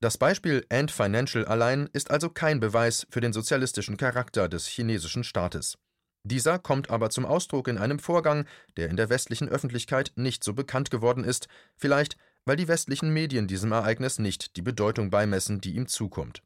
Das 0.00 0.18
Beispiel 0.18 0.66
Ant 0.68 0.90
Financial 0.90 1.44
allein 1.44 1.88
ist 1.92 2.10
also 2.10 2.28
kein 2.28 2.60
Beweis 2.60 3.06
für 3.10 3.20
den 3.20 3.32
sozialistischen 3.32 3.96
Charakter 3.96 4.48
des 4.48 4.66
chinesischen 4.66 5.24
Staates. 5.24 5.78
Dieser 6.24 6.58
kommt 6.58 6.90
aber 6.90 7.10
zum 7.10 7.24
Ausdruck 7.24 7.68
in 7.68 7.78
einem 7.78 8.00
Vorgang, 8.00 8.46
der 8.76 8.88
in 8.88 8.96
der 8.96 9.08
westlichen 9.08 9.48
Öffentlichkeit 9.48 10.12
nicht 10.16 10.42
so 10.42 10.54
bekannt 10.54 10.90
geworden 10.90 11.22
ist, 11.22 11.46
vielleicht 11.76 12.16
weil 12.44 12.56
die 12.56 12.68
westlichen 12.68 13.10
Medien 13.12 13.48
diesem 13.48 13.72
Ereignis 13.72 14.18
nicht 14.18 14.56
die 14.56 14.62
Bedeutung 14.62 15.10
beimessen, 15.10 15.60
die 15.60 15.74
ihm 15.74 15.88
zukommt. 15.88 16.42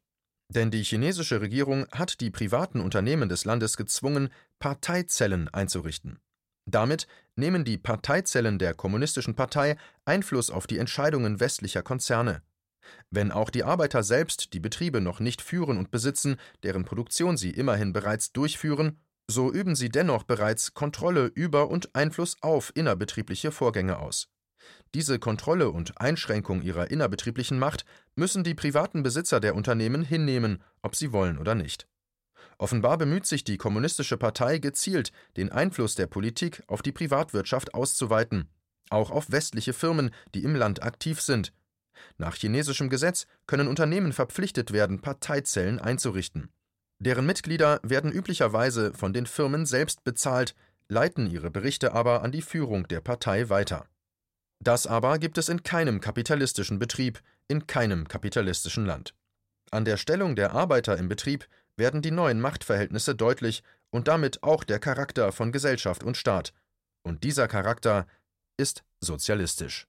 Denn 0.53 0.69
die 0.69 0.83
chinesische 0.83 1.39
Regierung 1.39 1.87
hat 1.93 2.19
die 2.19 2.29
privaten 2.29 2.81
Unternehmen 2.81 3.29
des 3.29 3.45
Landes 3.45 3.77
gezwungen, 3.77 4.29
Parteizellen 4.59 5.47
einzurichten. 5.47 6.19
Damit 6.65 7.07
nehmen 7.37 7.63
die 7.63 7.77
Parteizellen 7.77 8.59
der 8.59 8.73
Kommunistischen 8.73 9.33
Partei 9.33 9.77
Einfluss 10.03 10.49
auf 10.49 10.67
die 10.67 10.77
Entscheidungen 10.77 11.39
westlicher 11.39 11.83
Konzerne. 11.83 12.41
Wenn 13.09 13.31
auch 13.31 13.49
die 13.49 13.63
Arbeiter 13.63 14.03
selbst 14.03 14.51
die 14.51 14.59
Betriebe 14.59 14.99
noch 14.99 15.21
nicht 15.21 15.41
führen 15.41 15.77
und 15.77 15.89
besitzen, 15.89 16.35
deren 16.63 16.83
Produktion 16.83 17.37
sie 17.37 17.51
immerhin 17.51 17.93
bereits 17.93 18.33
durchführen, 18.33 18.99
so 19.29 19.53
üben 19.53 19.75
sie 19.75 19.87
dennoch 19.87 20.23
bereits 20.23 20.73
Kontrolle 20.73 21.27
über 21.27 21.69
und 21.69 21.95
Einfluss 21.95 22.35
auf 22.41 22.73
innerbetriebliche 22.75 23.53
Vorgänge 23.53 23.99
aus. 23.99 24.27
Diese 24.93 25.19
Kontrolle 25.19 25.69
und 25.69 25.99
Einschränkung 26.01 26.61
ihrer 26.61 26.91
innerbetrieblichen 26.91 27.57
Macht 27.57 27.85
müssen 28.15 28.43
die 28.43 28.53
privaten 28.53 29.03
Besitzer 29.03 29.39
der 29.39 29.55
Unternehmen 29.55 30.03
hinnehmen, 30.03 30.61
ob 30.81 30.95
sie 30.95 31.13
wollen 31.13 31.37
oder 31.37 31.55
nicht. 31.55 31.87
Offenbar 32.57 32.97
bemüht 32.97 33.25
sich 33.25 33.43
die 33.43 33.57
Kommunistische 33.57 34.17
Partei 34.17 34.57
gezielt, 34.57 35.11
den 35.37 35.51
Einfluss 35.51 35.95
der 35.95 36.07
Politik 36.07 36.61
auf 36.67 36.81
die 36.81 36.91
Privatwirtschaft 36.91 37.73
auszuweiten, 37.73 38.49
auch 38.89 39.11
auf 39.11 39.31
westliche 39.31 39.73
Firmen, 39.73 40.11
die 40.35 40.43
im 40.43 40.55
Land 40.55 40.83
aktiv 40.83 41.21
sind. 41.21 41.53
Nach 42.17 42.35
chinesischem 42.35 42.89
Gesetz 42.89 43.27
können 43.47 43.67
Unternehmen 43.67 44.11
verpflichtet 44.11 44.71
werden, 44.73 45.01
Parteizellen 45.01 45.79
einzurichten. 45.79 46.49
Deren 46.99 47.25
Mitglieder 47.25 47.79
werden 47.83 48.11
üblicherweise 48.11 48.93
von 48.93 49.13
den 49.13 49.25
Firmen 49.25 49.65
selbst 49.65 50.03
bezahlt, 50.03 50.53
leiten 50.87 51.25
ihre 51.25 51.49
Berichte 51.49 51.93
aber 51.93 52.21
an 52.21 52.31
die 52.31 52.41
Führung 52.41 52.87
der 52.87 53.01
Partei 53.01 53.49
weiter. 53.49 53.87
Das 54.63 54.85
aber 54.85 55.17
gibt 55.17 55.39
es 55.39 55.49
in 55.49 55.63
keinem 55.63 55.99
kapitalistischen 56.01 56.77
Betrieb, 56.77 57.19
in 57.47 57.65
keinem 57.65 58.07
kapitalistischen 58.07 58.85
Land. 58.85 59.15
An 59.71 59.85
der 59.85 59.97
Stellung 59.97 60.35
der 60.35 60.51
Arbeiter 60.51 60.97
im 60.97 61.09
Betrieb 61.09 61.47
werden 61.77 62.03
die 62.03 62.11
neuen 62.11 62.39
Machtverhältnisse 62.39 63.15
deutlich 63.15 63.63
und 63.89 64.07
damit 64.07 64.43
auch 64.43 64.63
der 64.63 64.79
Charakter 64.79 65.31
von 65.31 65.51
Gesellschaft 65.51 66.03
und 66.03 66.15
Staat. 66.15 66.53
Und 67.01 67.23
dieser 67.23 67.47
Charakter 67.47 68.05
ist 68.57 68.83
sozialistisch. 68.99 69.87